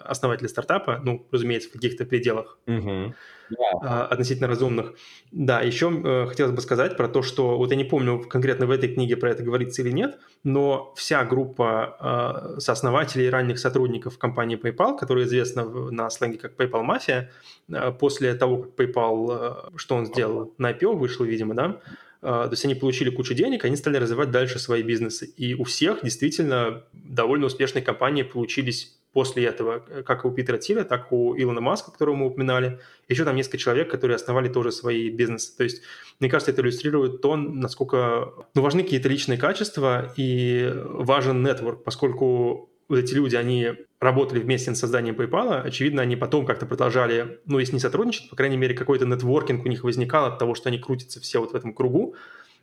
[0.05, 3.15] основателя стартапа, ну, разумеется, в каких-то пределах угу.
[3.51, 4.07] yeah.
[4.07, 4.95] относительно разумных.
[5.31, 8.71] Да, еще э, хотелось бы сказать про то, что, вот я не помню конкретно в
[8.71, 14.19] этой книге про это говорится или нет, но вся группа э, сооснователей и ранних сотрудников
[14.19, 17.29] компании PayPal, которая известна на сленге как PayPal Mafia,
[17.69, 21.81] э, после того, как PayPal, э, что он сделал, на IPO вышел, видимо, да,
[22.23, 25.27] э, то есть они получили кучу денег, они стали развивать дальше свои бизнесы.
[25.37, 30.85] И у всех действительно довольно успешные компании получились после этого, э, как у Питера Тиля,
[30.85, 32.79] так у Илона Маска, которого мы упоминали.
[33.09, 35.57] Еще там несколько человек, которые основали тоже свои бизнесы.
[35.57, 35.83] То есть,
[36.21, 42.71] мне кажется, это иллюстрирует то, насколько ну, важны какие-то личные качества и важен нетворк, поскольку
[42.89, 47.59] вот эти люди, они работали вместе над созданием PayPal, очевидно, они потом как-то продолжали, ну,
[47.59, 50.79] если не сотрудничать, по крайней мере, какой-то нетворкинг у них возникал от того, что они
[50.79, 52.15] крутятся все вот в этом кругу,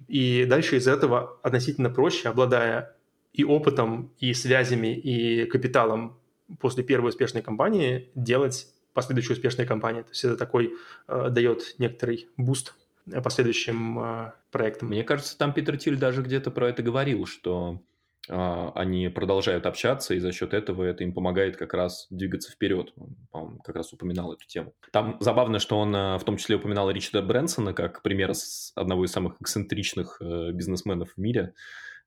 [0.07, 2.95] и дальше из этого относительно проще, обладая
[3.33, 6.17] и опытом, и связями, и капиталом
[6.59, 10.03] после первой успешной компании делать последующую успешную компанию.
[10.03, 10.73] То есть это такой
[11.07, 12.73] э, дает некоторый буст
[13.23, 14.89] последующим э, проектам.
[14.89, 17.81] Мне кажется, там Питер Тиль даже где-то про это говорил, что
[18.29, 22.93] э, они продолжают общаться, и за счет этого это им помогает как раз двигаться вперед.
[23.31, 24.73] Он, как раз упоминал эту тему.
[24.91, 28.31] Там забавно, что он э, в том числе упоминал Ричарда Брэнсона как пример
[28.75, 31.41] одного из самых эксцентричных э, бизнесменов в мире.
[31.41, 31.53] Э,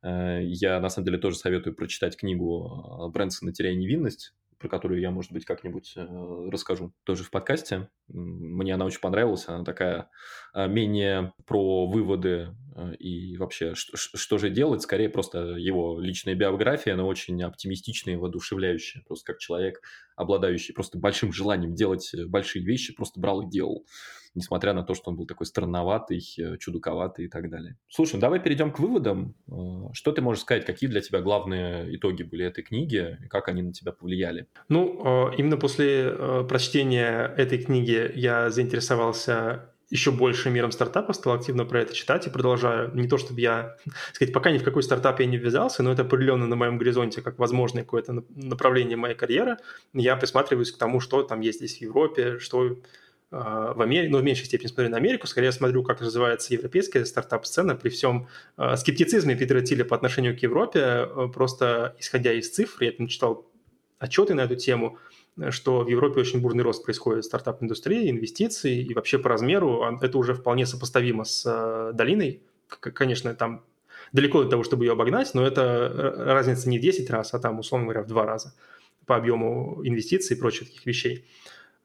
[0.02, 4.32] я, на самом деле, тоже советую прочитать книгу Брэнсона «Теряя невинность».
[4.58, 7.88] про которую я, может быть, как-нибудь э, расскажу тоже в подкасте.
[8.08, 10.10] Мне она очень понравилась, она такая
[10.54, 16.34] э, менее про выводы э, и вообще, что, что же делать, скорее просто его личная
[16.34, 19.80] биография, она очень оптимистичная и воодушевляющая, просто как человек,
[20.16, 23.86] обладающий просто большим желанием делать большие вещи, просто брал и делал
[24.38, 27.76] несмотря на то, что он был такой странноватый, э, чудаковатый и так далее.
[27.88, 29.34] Слушай, ну давай перейдем к выводам.
[29.48, 33.48] Э, что ты можешь сказать, какие для тебя главные итоги были этой книги, и как
[33.48, 34.46] они на тебя повлияли?
[34.68, 36.16] Ну, э, именно после
[36.48, 42.30] прочтения этой книги я заинтересовался еще больше миром стартапов, стал активно про это читать и
[42.30, 42.94] продолжаю.
[42.94, 43.76] Не то чтобы я,
[44.12, 47.22] сказать, пока ни в какой стартап я не ввязался, но это определенно на моем горизонте
[47.22, 49.56] как возможное какое-то направление моей карьеры.
[49.94, 52.76] Я присматриваюсь к тому, что там есть здесь в Европе, что
[53.30, 57.76] в Америке, но в меньшей степени смотрю на Америку, скорее смотрю, как развивается европейская стартап-сцена
[57.76, 62.84] при всем а, скептицизме Питера Тиля по отношению к Европе, а, просто исходя из цифр,
[62.84, 63.46] я там читал
[63.98, 64.98] отчеты на эту тему,
[65.50, 70.34] что в Европе очень бурный рост происходит стартап-индустрии, инвестиций, и вообще по размеру это уже
[70.34, 72.42] вполне сопоставимо с долиной.
[72.68, 73.62] Конечно, там
[74.12, 77.58] далеко до того, чтобы ее обогнать, но это разница не в 10 раз, а там,
[77.58, 78.54] условно говоря, в 2 раза
[79.06, 81.24] по объему инвестиций и прочих таких вещей.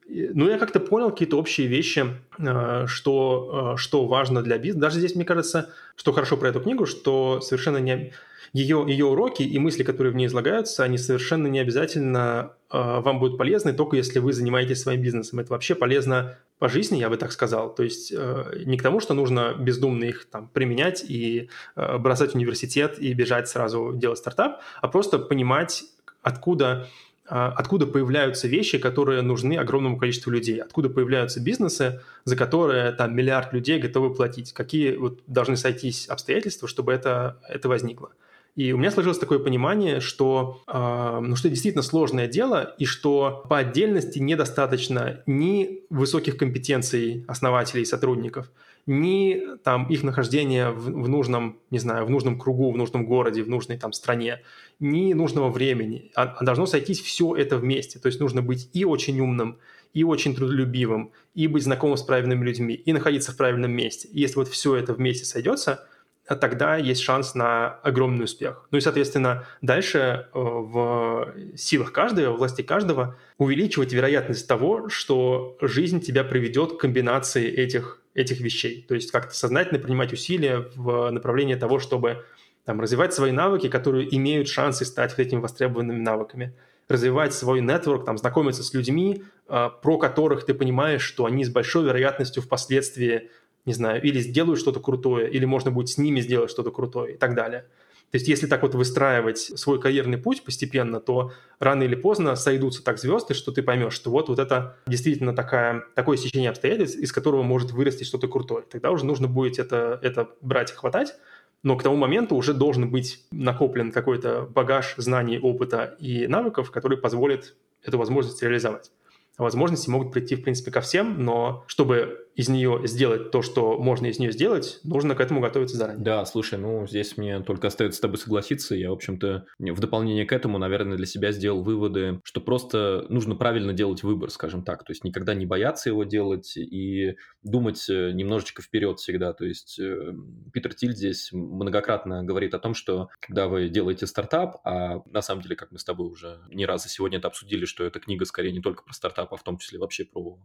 [0.07, 2.05] Ну, я как-то понял какие-то общие вещи,
[2.37, 4.81] э, что, э, что важно для бизнеса.
[4.81, 8.11] Даже здесь, мне кажется, что хорошо про эту книгу, что совершенно не...
[8.51, 13.19] Ее, ее уроки и мысли, которые в ней излагаются, они совершенно не обязательно э, вам
[13.19, 15.39] будут полезны, только если вы занимаетесь своим бизнесом.
[15.39, 17.73] Это вообще полезно по жизни, я бы так сказал.
[17.73, 23.11] То есть не к тому, что нужно бездумно их там применять и бросать университет и
[23.13, 25.83] бежать сразу делать стартап, а просто понимать,
[26.21, 26.87] откуда
[27.27, 33.53] откуда появляются вещи, которые нужны огромному количеству людей, откуда появляются бизнесы, за которые там миллиард
[33.53, 38.11] людей готовы платить, какие вот должны сойтись обстоятельства, чтобы это, это возникло.
[38.55, 43.43] И у меня сложилось такое понимание, что, э, ну, что действительно сложное дело, и что
[43.49, 48.51] по отдельности недостаточно ни высоких компетенций основателей и сотрудников,
[48.85, 53.43] ни там их нахождения в, в нужном, не знаю, в нужном кругу, в нужном городе,
[53.43, 54.41] в нужной там стране,
[54.79, 57.99] ни нужного времени, а, а должно сойтись все это вместе.
[57.99, 59.59] То есть нужно быть и очень умным,
[59.93, 64.07] и очень трудолюбивым, и быть знакомым с правильными людьми, и находиться в правильном месте.
[64.09, 65.87] И если вот все это вместе сойдется,
[66.25, 68.67] тогда есть шанс на огромный успех.
[68.71, 75.57] Ну и, соответственно, дальше э, в силах каждого, в власти каждого увеличивать вероятность того, что
[75.61, 78.85] жизнь тебя приведет к комбинации этих, этих вещей.
[78.87, 82.23] То есть как-то сознательно принимать усилия в направлении того, чтобы
[82.65, 86.53] там, развивать свои навыки, которые имеют шансы стать вот этими востребованными навыками,
[86.87, 91.49] развивать свой нетворк, там, знакомиться с людьми, э, про которых ты понимаешь, что они с
[91.49, 93.29] большой вероятностью впоследствии
[93.65, 97.17] не знаю, или сделают что-то крутое, или можно будет с ними сделать что-то крутое и
[97.17, 97.65] так далее.
[98.13, 102.83] То есть если так вот выстраивать свой карьерный путь постепенно, то рано или поздно сойдутся
[102.83, 107.11] так звезды, что ты поймешь, что вот, вот это действительно такая, такое сечение обстоятельств, из
[107.11, 108.65] которого может вырасти что-то крутое.
[108.69, 111.15] Тогда уже нужно будет это, это брать и хватать,
[111.63, 116.99] но к тому моменту уже должен быть накоплен какой-то багаж знаний, опыта и навыков, который
[116.99, 118.91] позволит эту возможность реализовать
[119.37, 124.07] возможности могут прийти, в принципе, ко всем, но чтобы из нее сделать то, что можно
[124.07, 126.03] из нее сделать, нужно к этому готовиться заранее.
[126.03, 128.75] Да, слушай, ну здесь мне только остается с тобой согласиться.
[128.75, 133.35] Я, в общем-то, в дополнение к этому, наверное, для себя сделал выводы, что просто нужно
[133.35, 134.83] правильно делать выбор, скажем так.
[134.83, 139.33] То есть никогда не бояться его делать и думать э, немножечко вперед всегда.
[139.33, 140.13] То есть э,
[140.51, 145.41] Питер Тиль здесь многократно говорит о том, что когда вы делаете стартап, а на самом
[145.41, 148.25] деле, как мы с тобой уже не раз за сегодня это обсудили, что эта книга
[148.25, 150.39] скорее не только про стартап, а в том числе вообще про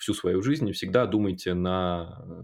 [0.00, 2.42] всю свою жизнь, всегда думайте на э,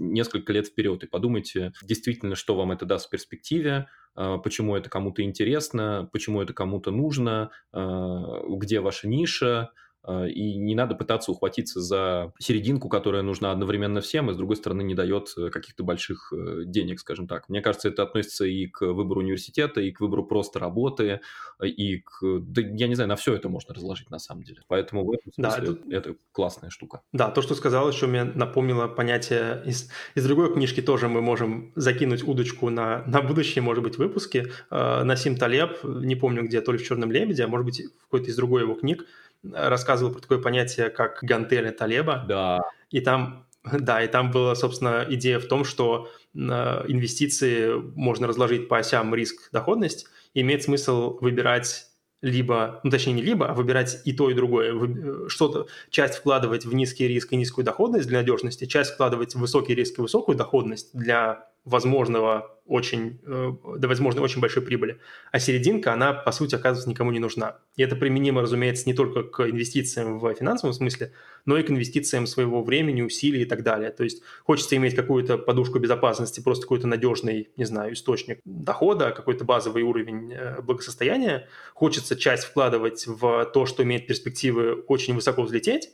[0.00, 4.90] несколько лет вперед и подумайте действительно, что вам это даст в перспективе, э, почему это
[4.90, 8.18] кому-то интересно, почему это кому-то нужно, э,
[8.50, 9.70] где ваша ниша,
[10.08, 14.82] и не надо пытаться ухватиться за серединку, которая нужна одновременно всем, и с другой стороны
[14.82, 17.48] не дает э, каких-то больших э, денег, скажем так.
[17.48, 21.20] Мне кажется, это относится и к выбору университета, и к выбору просто работы,
[21.62, 22.40] и к...
[22.40, 24.62] Да, я не знаю, на все это можно разложить на самом деле.
[24.68, 26.10] Поэтому в этом смысле да, это...
[26.10, 27.02] это классная штука.
[27.12, 31.72] Да, то, что сказал, еще мне напомнило понятие из, из другой книжки тоже мы можем
[31.76, 34.50] закинуть удочку на, на будущее, может быть, выпуски.
[34.70, 38.04] Э, Насим Талеб, не помню где, то ли в «Черном лебеде», а может быть, в
[38.04, 39.04] какой-то из другой его книг,
[39.42, 42.24] рассказывал про такое понятие, как гантели Талеба.
[42.28, 42.60] Да.
[42.90, 48.78] И там, да, и там была, собственно, идея в том, что инвестиции можно разложить по
[48.78, 51.86] осям риск-доходность, и имеет смысл выбирать
[52.22, 55.28] либо, ну точнее не либо, а выбирать и то, и другое.
[55.28, 59.74] Что-то, часть вкладывать в низкий риск и низкую доходность для надежности, часть вкладывать в высокий
[59.74, 65.00] риск и высокую доходность для возможного очень, э, до, возможно, очень большой прибыли.
[65.32, 67.58] А серединка, она, по сути, оказывается, никому не нужна.
[67.76, 71.12] И это применимо, разумеется, не только к инвестициям в финансовом смысле,
[71.44, 73.90] но и к инвестициям своего времени, усилий и так далее.
[73.90, 79.44] То есть хочется иметь какую-то подушку безопасности, просто какой-то надежный, не знаю, источник дохода, какой-то
[79.44, 81.48] базовый уровень э, благосостояния.
[81.74, 85.90] Хочется часть вкладывать в то, что имеет перспективы очень высоко взлететь,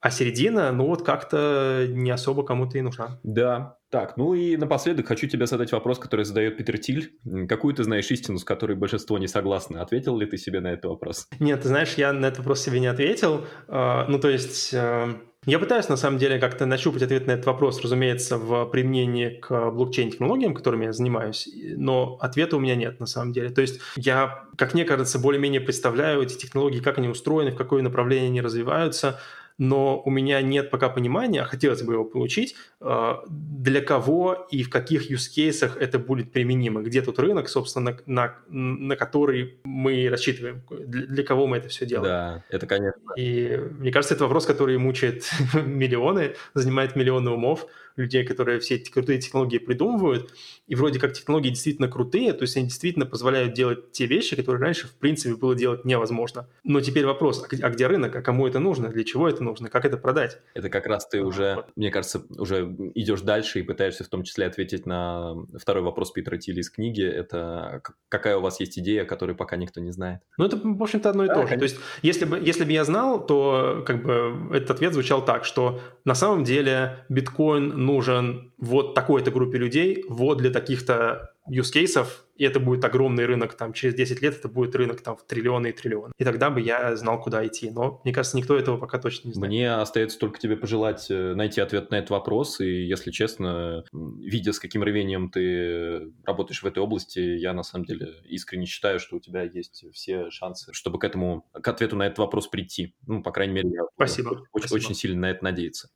[0.00, 3.18] а середина, ну вот как-то не особо кому-то и нужна.
[3.22, 3.76] Да.
[3.90, 7.18] Так, ну и напоследок хочу тебе задать вопрос, который задает Питер Тиль.
[7.48, 9.78] Какую ты знаешь истину, с которой большинство не согласны?
[9.78, 11.26] Ответил ли ты себе на этот вопрос?
[11.40, 13.44] Нет, ты знаешь, я на этот вопрос себе не ответил.
[13.68, 14.72] А, ну, то есть...
[14.72, 15.14] Э,
[15.46, 19.70] я пытаюсь, на самом деле, как-то нащупать ответ на этот вопрос, разумеется, в применении к
[19.70, 23.48] блокчейн-технологиям, которыми я занимаюсь, но ответа у меня нет, на самом деле.
[23.48, 27.82] То есть я, как мне кажется, более-менее представляю эти технологии, как они устроены, в какое
[27.82, 29.18] направление они развиваются,
[29.60, 34.70] но у меня нет пока понимания, хотелось бы его получить, а, для кого и в
[34.70, 40.08] каких use cases это будет применимо, где тут рынок, собственно, на, на, на который мы
[40.08, 42.04] рассчитываем, для, для кого мы это все делаем.
[42.04, 43.12] Да, это конечно.
[43.18, 48.90] И мне кажется, это вопрос, который мучает миллионы, занимает миллионы умов, людей, которые все эти
[48.90, 50.32] крутые технологии придумывают,
[50.66, 54.62] и вроде как технологии действительно крутые, то есть они действительно позволяют делать те вещи, которые
[54.62, 56.48] раньше, в принципе, было делать невозможно.
[56.64, 59.68] Но теперь вопрос, а, а где рынок, а кому это нужно, для чего это нужно,
[59.68, 60.38] как это продать?
[60.54, 61.66] Это как раз ты уже, вот.
[61.76, 66.36] мне кажется, уже идешь дальше и пытаешься в том числе ответить на второй вопрос Питера
[66.36, 70.20] Тилли из книги, это какая у вас есть идея, которую пока никто не знает?
[70.38, 71.56] Ну, это, в общем-то, одно и да, то же.
[71.56, 75.44] То есть, если бы, если бы я знал, то как бы этот ответ звучал так,
[75.44, 82.06] что на самом деле биткоин нужен вот такой-то группе людей, вот для таких-то use cases,
[82.36, 85.68] и это будет огромный рынок, там, через 10 лет это будет рынок там в триллионы
[85.68, 86.12] и триллионы.
[86.16, 87.70] И тогда бы я знал, куда идти.
[87.70, 89.50] Но, мне кажется, никто этого пока точно не знает.
[89.50, 94.52] Мне остается только тебе пожелать э, найти ответ на этот вопрос, и, если честно, видя,
[94.52, 99.16] с каким рвением ты работаешь в этой области, я, на самом деле, искренне считаю, что
[99.16, 102.94] у тебя есть все шансы, чтобы к этому, к ответу на этот вопрос прийти.
[103.06, 104.46] Ну, по крайней мере, я спасибо.
[104.52, 104.74] Очень, спасибо.
[104.76, 105.90] очень сильно на это надеяться.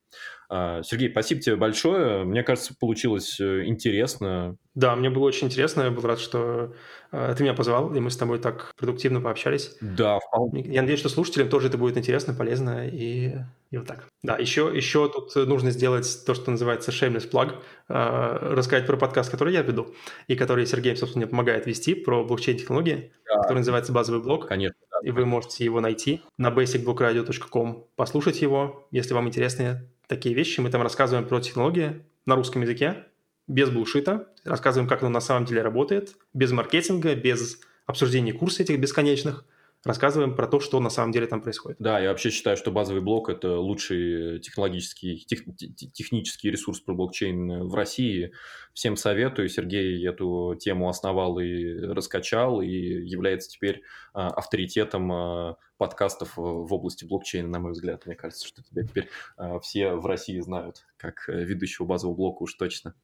[0.49, 2.25] А, Сергей, спасибо тебе большое.
[2.25, 4.57] Мне кажется, получилось э, интересно.
[4.75, 5.83] Да, мне было очень интересно.
[5.83, 6.75] Я был рад, что
[7.13, 9.77] э, ты меня позвал, и мы с тобой так продуктивно пообщались.
[9.81, 10.63] Да, вполне.
[10.63, 13.37] Я надеюсь, что слушателям тоже это будет интересно, полезно и,
[13.71, 14.07] и вот так.
[14.23, 17.55] Да, еще, еще тут нужно сделать то, что называется shameless plug,
[17.89, 19.95] э, рассказать про подкаст, который я веду,
[20.27, 23.43] и который Сергей, собственно, мне помогает вести, про блокчейн-технологии, да.
[23.43, 24.49] который называется «Базовый блок».
[24.49, 24.77] Конечно.
[25.03, 30.61] И вы можете его найти на basicblockradio.com, послушать его, если вам интересны такие вещи.
[30.61, 33.05] Мы там рассказываем про технологии на русском языке,
[33.47, 38.81] без булшита, рассказываем, как оно на самом деле работает, без маркетинга, без обсуждения курсов этих
[38.81, 39.45] бесконечных,
[39.85, 41.79] рассказываем про то, что на самом деле там происходит.
[41.81, 45.45] Да, я вообще считаю, что базовый блок– это лучший технологический, тех,
[45.93, 48.33] технический ресурс про блокчейн в России.
[48.73, 49.49] Всем советую.
[49.49, 53.83] Сергей эту тему основал и раскачал, и является теперь
[54.13, 58.07] а, авторитетом а, подкастов в области блокчейна, на мой взгляд.
[58.07, 62.55] Мне кажется, что тебя теперь а, все в России знают как ведущего базового блока уж
[62.55, 62.95] точно.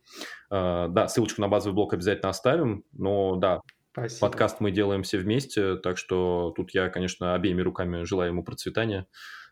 [0.49, 3.61] Да, ссылочку на базовый блок обязательно оставим, но да,
[3.93, 4.21] Спасибо.
[4.21, 9.07] Подкаст мы делаем все вместе, так что тут я, конечно, обеими руками желаю ему процветания.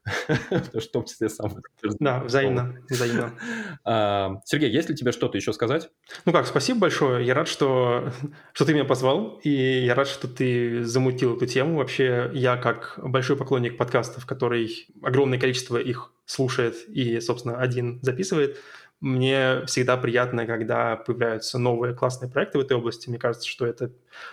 [0.29, 1.57] в том числе сам.
[1.99, 3.35] Да, взаимно, взаимно.
[3.85, 5.91] А, Сергей, есть ли тебе что-то еще сказать?
[6.25, 7.27] Ну как, спасибо большое.
[7.27, 8.11] Я рад, что,
[8.53, 11.77] что ты меня позвал, и я рад, что ты замутил эту тему.
[11.77, 18.59] Вообще, я как большой поклонник подкастов, который огромное количество их слушает и, собственно, один записывает,
[19.01, 23.09] мне всегда приятно, когда появляются новые классные проекты в этой области.
[23.09, 23.93] Мне кажется, что эта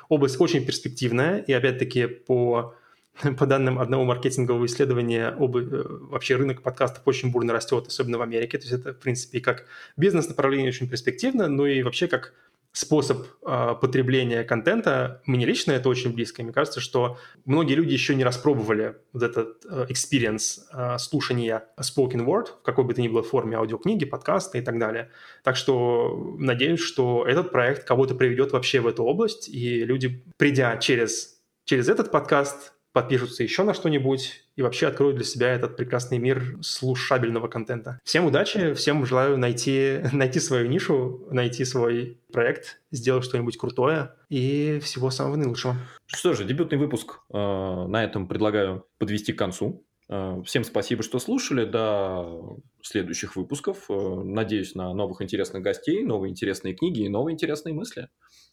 [0.09, 1.38] область очень перспективная.
[1.39, 2.74] И опять-таки по,
[3.38, 8.22] по данным одного маркетингового исследования, оба, э, вообще рынок подкастов очень бурно растет, особенно в
[8.22, 8.57] Америке.
[8.57, 9.66] То есть это, в принципе, как
[9.97, 12.34] бизнес-направление очень перспективно, но и вообще как
[12.76, 16.44] способ э, потребления контента, мне лично это очень близко.
[16.44, 22.26] Мне кажется, что многие люди еще не распробовали вот этот э, experience э, слушания spoken
[22.26, 25.10] word в какой бы то ни было форме аудиокниги, подкаста и так далее.
[25.44, 30.76] Так что надеюсь, что этот проект кого-то приведет вообще в эту область, и люди, придя
[30.76, 36.18] через, через этот подкаст, подпишутся еще на что-нибудь и вообще откроют для себя этот прекрасный
[36.18, 38.00] мир слушабельного контента.
[38.06, 44.80] Всем удачи, всем желаю найти, найти свою нишу, найти свой проект, сделать что-нибудь крутое и
[44.82, 45.76] всего самого наилучшего.
[46.06, 49.86] Что же, дебютный выпуск э, на этом предлагаю подвести к концу.
[50.08, 51.66] Э, всем спасибо, что слушали.
[51.66, 53.88] До следующих выпусков.
[53.89, 58.08] Э, надеюсь на новых интересных гостей, новые интересные книги и новые интересные мысли.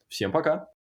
[0.09, 0.72] Всем пока!